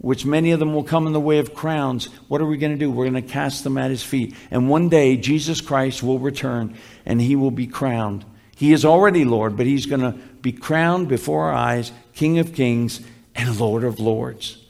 which 0.00 0.24
many 0.24 0.52
of 0.52 0.60
them 0.60 0.74
will 0.74 0.84
come 0.84 1.06
in 1.06 1.12
the 1.12 1.20
way 1.20 1.38
of 1.38 1.54
crowns, 1.54 2.06
what 2.28 2.40
are 2.40 2.46
we 2.46 2.56
going 2.56 2.72
to 2.72 2.78
do? 2.78 2.90
We're 2.90 3.10
going 3.10 3.22
to 3.22 3.32
cast 3.32 3.64
them 3.64 3.76
at 3.76 3.90
his 3.90 4.02
feet. 4.02 4.34
And 4.50 4.68
one 4.68 4.88
day, 4.88 5.16
Jesus 5.16 5.60
Christ 5.60 6.02
will 6.02 6.20
return 6.20 6.76
and 7.04 7.20
he 7.20 7.34
will 7.34 7.50
be 7.50 7.66
crowned. 7.66 8.24
He 8.56 8.72
is 8.72 8.84
already 8.84 9.24
Lord, 9.24 9.56
but 9.56 9.66
he's 9.66 9.86
going 9.86 10.00
to 10.00 10.12
be 10.40 10.52
crowned 10.52 11.08
before 11.08 11.46
our 11.46 11.52
eyes, 11.52 11.90
King 12.14 12.38
of 12.38 12.54
kings 12.54 13.00
and 13.34 13.58
Lord 13.58 13.84
of 13.84 13.98
lords. 13.98 14.64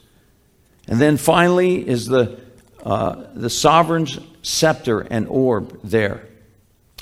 And 0.87 0.99
then 0.99 1.17
finally 1.17 1.87
is 1.87 2.07
the, 2.07 2.39
uh, 2.83 3.25
the 3.35 3.49
sovereign's 3.49 4.19
scepter 4.41 5.01
and 5.01 5.27
orb 5.27 5.79
there. 5.83 6.27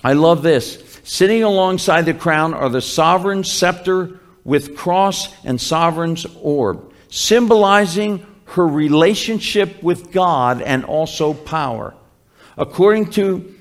I 0.03 0.13
love 0.13 0.43
this. 0.43 0.83
Sitting 1.03 1.43
alongside 1.43 2.05
the 2.05 2.13
crown 2.13 2.53
are 2.53 2.69
the 2.69 2.81
sovereign's 2.81 3.49
scepter 3.49 4.19
with 4.47 4.77
cross 4.77 5.27
and 5.43 5.59
sovereign's 5.59 6.25
orb 6.41 6.93
symbolizing 7.09 8.25
her 8.45 8.65
relationship 8.65 9.83
with 9.83 10.11
God 10.11 10.61
and 10.61 10.85
also 10.85 11.33
power. 11.33 11.93
According 12.57 13.11
to 13.11 13.55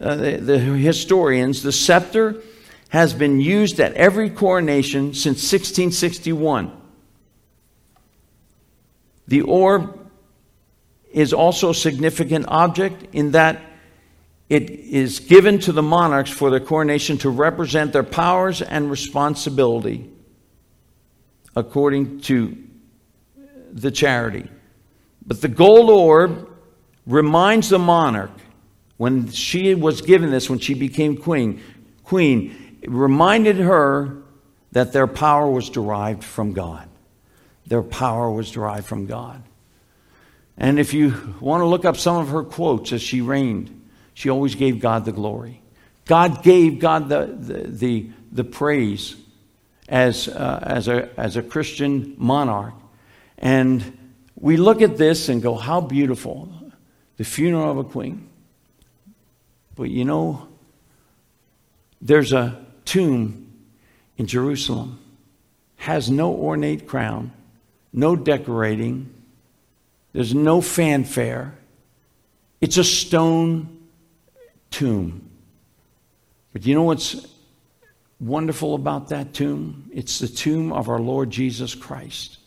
uh, 0.00 0.16
the, 0.16 0.36
the 0.38 0.58
historians, 0.58 1.62
the 1.62 1.72
scepter 1.72 2.42
has 2.88 3.14
been 3.14 3.40
used 3.40 3.80
at 3.80 3.94
every 3.94 4.30
coronation 4.30 5.14
since 5.14 5.38
1661. 5.38 6.72
The 9.28 9.42
orb 9.42 10.10
is 11.12 11.32
also 11.32 11.70
a 11.70 11.74
significant 11.74 12.46
object 12.48 13.14
in 13.14 13.30
that 13.30 13.60
it 14.48 14.70
is 14.70 15.20
given 15.20 15.60
to 15.60 15.72
the 15.72 15.82
monarchs 15.82 16.30
for 16.30 16.50
their 16.50 16.60
coronation 16.60 17.16
to 17.18 17.30
represent 17.30 17.92
their 17.92 18.02
powers 18.02 18.60
and 18.60 18.90
responsibility 18.90 20.11
according 21.54 22.20
to 22.22 22.56
the 23.72 23.90
charity. 23.90 24.48
But 25.26 25.40
the 25.40 25.48
gold 25.48 25.90
orb 25.90 26.48
reminds 27.06 27.68
the 27.68 27.78
monarch 27.78 28.30
when 28.96 29.30
she 29.30 29.74
was 29.74 30.02
given 30.02 30.30
this, 30.30 30.48
when 30.48 30.58
she 30.58 30.74
became 30.74 31.16
queen, 31.16 31.62
queen, 32.04 32.78
reminded 32.86 33.56
her 33.56 34.22
that 34.72 34.92
their 34.92 35.06
power 35.06 35.48
was 35.48 35.70
derived 35.70 36.24
from 36.24 36.52
God. 36.52 36.88
Their 37.66 37.82
power 37.82 38.30
was 38.30 38.50
derived 38.50 38.86
from 38.86 39.06
God. 39.06 39.42
And 40.56 40.78
if 40.78 40.94
you 40.94 41.36
want 41.40 41.62
to 41.62 41.66
look 41.66 41.84
up 41.84 41.96
some 41.96 42.16
of 42.16 42.28
her 42.28 42.42
quotes 42.42 42.92
as 42.92 43.02
she 43.02 43.20
reigned, 43.20 43.88
she 44.14 44.28
always 44.28 44.54
gave 44.54 44.80
God 44.80 45.04
the 45.04 45.12
glory. 45.12 45.62
God 46.04 46.42
gave 46.42 46.78
God 46.78 47.08
the, 47.08 47.26
the, 47.26 47.68
the, 47.68 48.10
the 48.30 48.44
praise 48.44 49.16
as, 49.92 50.26
uh, 50.26 50.58
as, 50.62 50.88
a, 50.88 51.10
as 51.20 51.36
a 51.36 51.42
Christian 51.42 52.14
monarch. 52.16 52.72
And 53.36 53.98
we 54.34 54.56
look 54.56 54.80
at 54.80 54.96
this 54.96 55.28
and 55.28 55.42
go, 55.42 55.54
how 55.54 55.82
beautiful, 55.82 56.48
the 57.18 57.24
funeral 57.24 57.70
of 57.70 57.76
a 57.76 57.84
queen. 57.84 58.26
But 59.76 59.90
you 59.90 60.06
know, 60.06 60.48
there's 62.00 62.32
a 62.32 62.64
tomb 62.86 63.52
in 64.16 64.26
Jerusalem, 64.26 64.98
has 65.76 66.10
no 66.10 66.32
ornate 66.32 66.86
crown, 66.86 67.30
no 67.92 68.16
decorating, 68.16 69.12
there's 70.14 70.34
no 70.34 70.62
fanfare. 70.62 71.54
It's 72.62 72.78
a 72.78 72.84
stone 72.84 73.88
tomb. 74.70 75.28
But 76.54 76.64
you 76.64 76.74
know 76.74 76.84
what's 76.84 77.26
wonderful 78.22 78.74
about 78.74 79.08
that 79.08 79.34
tomb? 79.34 79.90
It's 79.92 80.18
the 80.20 80.28
tomb 80.28 80.72
of 80.72 80.88
our 80.88 81.00
Lord 81.00 81.30
Jesus 81.30 81.74
Christ. 81.74 82.38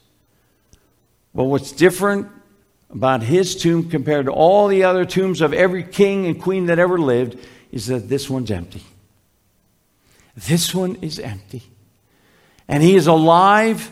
But 1.34 1.44
what's 1.44 1.72
different 1.74 2.30
about 2.90 3.22
his 3.22 3.56
tomb 3.56 3.90
compared 3.90 4.28
to 4.28 4.32
all 4.32 4.68
the 4.68 4.86
other 4.86 5.06
tombs 5.06 5.42
of 5.42 5.54
every 5.54 5.84
king 5.84 6.26
and 6.28 6.42
queen 6.42 6.68
that 6.68 6.80
ever 6.80 6.98
lived 6.98 7.38
is 7.72 7.88
that 7.88 8.08
this 8.08 8.30
one's 8.30 8.52
empty. 8.52 8.84
This 10.36 10.74
one 10.74 10.96
is 11.02 11.20
empty. 11.20 11.64
And 12.68 12.82
he 12.82 12.96
is 12.96 13.08
alive 13.08 13.92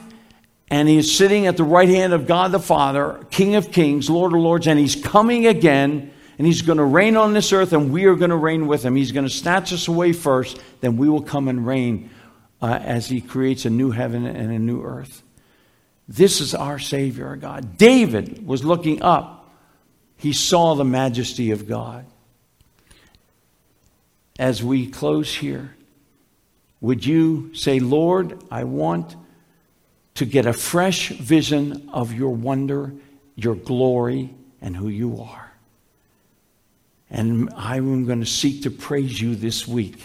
and 0.69 0.87
he 0.87 0.97
is 0.97 1.15
sitting 1.15 1.45
at 1.45 1.57
the 1.57 1.63
right 1.63 1.89
hand 1.89 2.13
of 2.13 2.25
God 2.25 2.51
the 2.51 2.59
Father, 2.59 3.25
King 3.29 3.55
of 3.55 3.71
kings, 3.71 4.09
Lord 4.09 4.33
of 4.33 4.39
lords, 4.39 4.65
and 4.67 4.79
he's 4.79 4.95
coming 4.95 5.45
again 5.45 6.11
and 6.37 6.47
he's 6.47 6.61
going 6.61 6.77
to 6.77 6.83
reign 6.83 7.15
on 7.15 7.33
this 7.33 7.53
earth 7.53 7.73
and 7.73 7.91
we 7.91 8.05
are 8.05 8.15
going 8.15 8.31
to 8.31 8.35
reign 8.35 8.67
with 8.67 8.83
him. 8.83 8.95
He's 8.95 9.11
going 9.11 9.27
to 9.27 9.33
snatch 9.33 9.71
us 9.73 9.87
away 9.87 10.13
first, 10.13 10.59
then 10.81 10.97
we 10.97 11.09
will 11.09 11.21
come 11.21 11.47
and 11.47 11.65
reign 11.65 12.09
uh, 12.61 12.79
as 12.81 13.07
he 13.07 13.21
creates 13.21 13.65
a 13.65 13.69
new 13.69 13.91
heaven 13.91 14.25
and 14.25 14.51
a 14.51 14.59
new 14.59 14.81
earth. 14.81 15.23
This 16.07 16.41
is 16.41 16.53
our 16.53 16.79
Savior, 16.79 17.27
our 17.27 17.35
God. 17.35 17.77
David 17.77 18.45
was 18.45 18.63
looking 18.63 19.01
up, 19.01 19.51
he 20.17 20.33
saw 20.33 20.75
the 20.75 20.85
majesty 20.85 21.51
of 21.51 21.67
God. 21.67 22.05
As 24.39 24.63
we 24.63 24.87
close 24.87 25.33
here, 25.35 25.75
would 26.81 27.05
you 27.05 27.53
say, 27.53 27.79
Lord, 27.79 28.43
I 28.51 28.63
want 28.63 29.15
to 30.15 30.25
get 30.25 30.45
a 30.45 30.53
fresh 30.53 31.09
vision 31.09 31.89
of 31.93 32.13
your 32.13 32.35
wonder, 32.35 32.93
your 33.35 33.55
glory, 33.55 34.33
and 34.61 34.75
who 34.75 34.89
you 34.89 35.21
are? 35.21 35.42
And 37.13 37.51
I'm 37.55 38.05
going 38.05 38.21
to 38.21 38.25
seek 38.25 38.63
to 38.63 38.71
praise 38.71 39.21
you 39.21 39.35
this 39.35 39.67
week 39.67 40.01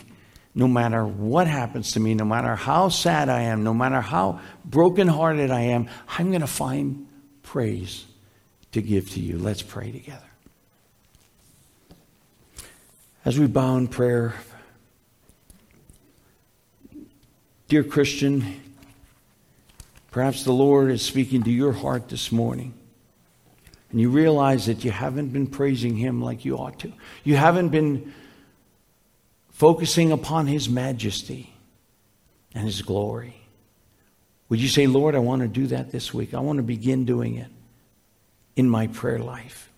no 0.54 0.68
matter 0.68 1.06
what 1.06 1.46
happens 1.46 1.92
to 1.92 2.00
me, 2.00 2.14
no 2.14 2.24
matter 2.24 2.54
how 2.54 2.90
sad 2.90 3.28
I 3.28 3.42
am, 3.42 3.64
no 3.64 3.72
matter 3.72 4.00
how 4.00 4.40
brokenhearted 4.64 5.50
I 5.50 5.61
am, 5.61 5.88
I'm 6.06 6.30
going 6.30 6.42
to 6.42 6.46
find 6.46 7.06
praise 7.42 8.04
to 8.72 8.82
give 8.82 9.11
to 9.11 9.20
you. 9.20 9.38
Let's 9.38 9.62
pray 9.62 9.90
together. 9.90 10.20
As 13.24 13.38
we 13.38 13.46
bow 13.46 13.76
in 13.76 13.88
prayer, 13.88 14.34
dear 17.68 17.84
Christian, 17.84 18.61
perhaps 20.11 20.44
the 20.44 20.52
Lord 20.52 20.90
is 20.90 21.02
speaking 21.02 21.42
to 21.44 21.50
your 21.50 21.72
heart 21.72 22.09
this 22.09 22.30
morning. 22.30 22.74
And 23.91 24.01
you 24.01 24.11
realize 24.11 24.66
that 24.66 24.84
you 24.84 24.91
haven't 24.91 25.28
been 25.28 25.47
praising 25.47 25.97
Him 25.97 26.22
like 26.22 26.45
you 26.45 26.59
ought 26.59 26.78
to. 26.80 26.93
You 27.24 27.36
haven't 27.36 27.70
been 27.70 28.12
focusing 29.51 30.12
upon 30.12 30.47
His 30.47 30.68
majesty 30.68 31.53
and 32.55 32.64
His 32.64 32.82
glory. 32.82 33.34
Would 34.49 34.61
you 34.61 34.68
say, 34.68 34.86
Lord, 34.86 35.14
I 35.14 35.18
want 35.18 35.43
to 35.43 35.49
do 35.49 35.66
that 35.68 35.91
this 35.91 36.12
week? 36.12 36.34
I 36.34 36.41
want 36.41 36.59
to 36.59 36.62
begin 36.62 37.05
doing 37.05 37.36
it 37.36 37.51
in 38.57 38.68
my 38.68 38.86
prayer 38.89 39.18
life, 39.18 39.70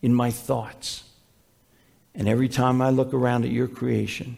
in 0.00 0.14
my 0.14 0.30
thoughts. 0.30 1.04
And 2.14 2.28
every 2.28 2.48
time 2.48 2.80
I 2.80 2.90
look 2.90 3.14
around 3.14 3.44
at 3.44 3.50
your 3.50 3.68
creation, 3.68 4.36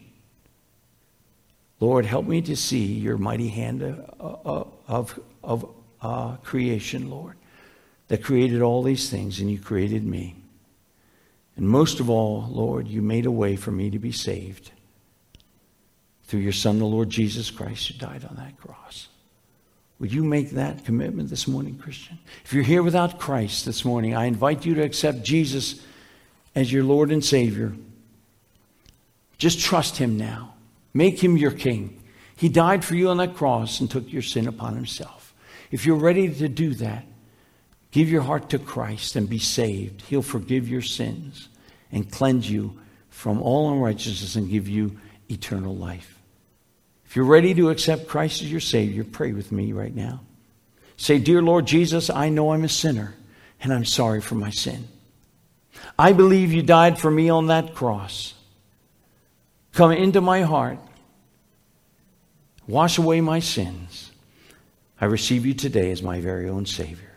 Lord, 1.79 2.05
help 2.05 2.25
me 2.25 2.41
to 2.43 2.55
see 2.55 2.85
your 2.85 3.17
mighty 3.17 3.49
hand 3.49 3.81
of, 3.83 4.71
of, 4.87 5.19
of 5.43 5.69
uh, 6.01 6.37
creation, 6.37 7.09
Lord, 7.09 7.35
that 8.07 8.23
created 8.23 8.61
all 8.61 8.83
these 8.83 9.09
things, 9.09 9.39
and 9.39 9.49
you 9.49 9.59
created 9.59 10.05
me. 10.05 10.35
And 11.55 11.67
most 11.67 11.99
of 11.99 12.09
all, 12.09 12.47
Lord, 12.49 12.87
you 12.87 13.01
made 13.01 13.25
a 13.25 13.31
way 13.31 13.55
for 13.55 13.71
me 13.71 13.89
to 13.89 13.99
be 13.99 14.11
saved 14.11 14.71
through 16.25 16.41
your 16.41 16.51
Son, 16.51 16.79
the 16.79 16.85
Lord 16.85 17.09
Jesus 17.09 17.49
Christ, 17.49 17.87
who 17.87 17.97
died 17.97 18.25
on 18.25 18.35
that 18.35 18.57
cross. 18.57 19.07
Would 19.99 20.13
you 20.13 20.23
make 20.23 20.51
that 20.51 20.83
commitment 20.83 21.29
this 21.29 21.47
morning, 21.47 21.77
Christian? 21.77 22.19
If 22.43 22.53
you're 22.53 22.63
here 22.63 22.83
without 22.83 23.19
Christ 23.19 23.65
this 23.65 23.85
morning, 23.85 24.13
I 24.15 24.25
invite 24.25 24.65
you 24.65 24.75
to 24.75 24.83
accept 24.83 25.23
Jesus 25.23 25.81
as 26.53 26.71
your 26.71 26.83
Lord 26.83 27.11
and 27.11 27.23
Savior. 27.23 27.73
Just 29.37 29.59
trust 29.59 29.97
Him 29.97 30.17
now. 30.17 30.55
Make 30.93 31.23
Him 31.23 31.37
your 31.37 31.51
King. 31.51 32.01
He 32.35 32.49
died 32.49 32.83
for 32.83 32.95
you 32.95 33.09
on 33.09 33.17
that 33.17 33.35
cross 33.35 33.79
and 33.79 33.89
took 33.89 34.11
your 34.11 34.21
sin 34.21 34.47
upon 34.47 34.75
Himself. 34.75 35.33
If 35.71 35.85
you're 35.85 35.95
ready 35.95 36.33
to 36.33 36.49
do 36.49 36.73
that, 36.75 37.05
give 37.95 38.09
your 38.09 38.23
heart 38.23 38.49
to 38.49 38.59
Christ 38.59 39.15
and 39.15 39.29
be 39.29 39.39
saved. 39.39 40.01
He'll 40.01 40.21
forgive 40.21 40.67
your 40.67 40.81
sins 40.81 41.47
and 41.93 42.11
cleanse 42.11 42.51
you 42.51 42.77
from 43.09 43.41
all 43.41 43.71
unrighteousness 43.71 44.35
and 44.35 44.49
give 44.49 44.67
you 44.67 44.99
eternal 45.31 45.73
life. 45.73 46.19
If 47.05 47.15
you're 47.15 47.23
ready 47.23 47.53
to 47.53 47.69
accept 47.69 48.09
Christ 48.09 48.41
as 48.41 48.51
your 48.51 48.59
Savior, 48.59 49.05
pray 49.05 49.31
with 49.31 49.53
me 49.53 49.71
right 49.71 49.95
now. 49.95 50.19
Say, 50.97 51.19
Dear 51.19 51.41
Lord 51.41 51.67
Jesus, 51.67 52.09
I 52.09 52.27
know 52.27 52.51
I'm 52.51 52.65
a 52.65 52.69
sinner 52.69 53.15
and 53.61 53.73
I'm 53.73 53.85
sorry 53.85 54.19
for 54.19 54.35
my 54.35 54.49
sin. 54.49 54.89
I 55.97 56.11
believe 56.11 56.51
you 56.51 56.63
died 56.63 56.99
for 56.99 57.09
me 57.09 57.29
on 57.29 57.47
that 57.47 57.75
cross. 57.75 58.33
Come 59.71 59.93
into 59.93 60.19
my 60.19 60.41
heart. 60.41 60.79
Wash 62.67 62.97
away 62.97 63.21
my 63.21 63.39
sins. 63.39 64.11
I 64.99 65.05
receive 65.05 65.45
you 65.45 65.53
today 65.53 65.91
as 65.91 66.03
my 66.03 66.19
very 66.19 66.49
own 66.49 66.65
Savior. 66.65 67.14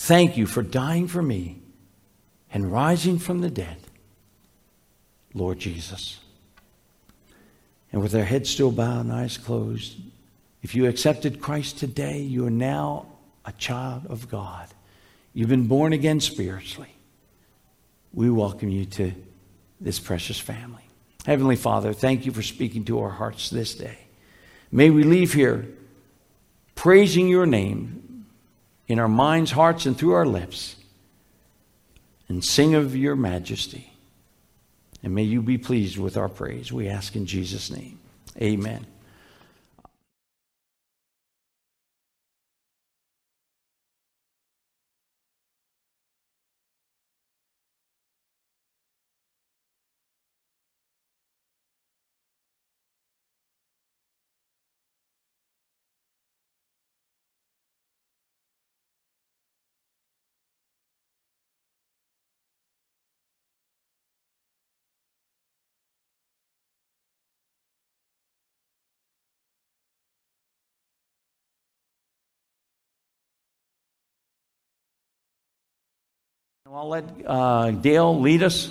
Thank 0.00 0.38
you 0.38 0.46
for 0.46 0.62
dying 0.62 1.08
for 1.08 1.20
me 1.20 1.58
and 2.50 2.72
rising 2.72 3.18
from 3.18 3.42
the 3.42 3.50
dead, 3.50 3.76
Lord 5.34 5.58
Jesus. 5.58 6.18
And 7.92 8.00
with 8.00 8.10
their 8.10 8.24
heads 8.24 8.48
still 8.48 8.72
bowed 8.72 9.02
and 9.02 9.12
eyes 9.12 9.36
closed, 9.36 9.98
if 10.62 10.74
you 10.74 10.88
accepted 10.88 11.42
Christ 11.42 11.76
today, 11.78 12.18
you 12.20 12.46
are 12.46 12.50
now 12.50 13.08
a 13.44 13.52
child 13.52 14.06
of 14.08 14.30
God. 14.30 14.68
You've 15.34 15.50
been 15.50 15.66
born 15.66 15.92
again 15.92 16.20
spiritually. 16.20 16.94
We 18.14 18.30
welcome 18.30 18.70
you 18.70 18.86
to 18.86 19.12
this 19.82 20.00
precious 20.00 20.40
family. 20.40 20.88
Heavenly 21.26 21.56
Father, 21.56 21.92
thank 21.92 22.24
you 22.24 22.32
for 22.32 22.42
speaking 22.42 22.86
to 22.86 23.00
our 23.00 23.10
hearts 23.10 23.50
this 23.50 23.74
day. 23.74 23.98
May 24.72 24.88
we 24.88 25.02
leave 25.02 25.34
here 25.34 25.68
praising 26.74 27.28
your 27.28 27.44
name 27.44 28.09
in 28.90 28.98
our 28.98 29.08
minds, 29.08 29.52
hearts, 29.52 29.86
and 29.86 29.96
through 29.96 30.14
our 30.14 30.26
lips 30.26 30.74
and 32.28 32.44
sing 32.44 32.74
of 32.74 32.96
your 32.96 33.14
majesty. 33.14 33.92
And 35.00 35.14
may 35.14 35.22
you 35.22 35.42
be 35.42 35.58
pleased 35.58 35.96
with 35.96 36.16
our 36.16 36.28
praise. 36.28 36.72
We 36.72 36.88
ask 36.88 37.14
in 37.14 37.24
Jesus' 37.24 37.70
name. 37.70 38.00
Amen. 38.42 38.84
I'll 76.72 76.88
let 76.88 77.04
uh, 77.26 77.72
Dale 77.72 78.20
lead 78.20 78.44
us. 78.44 78.70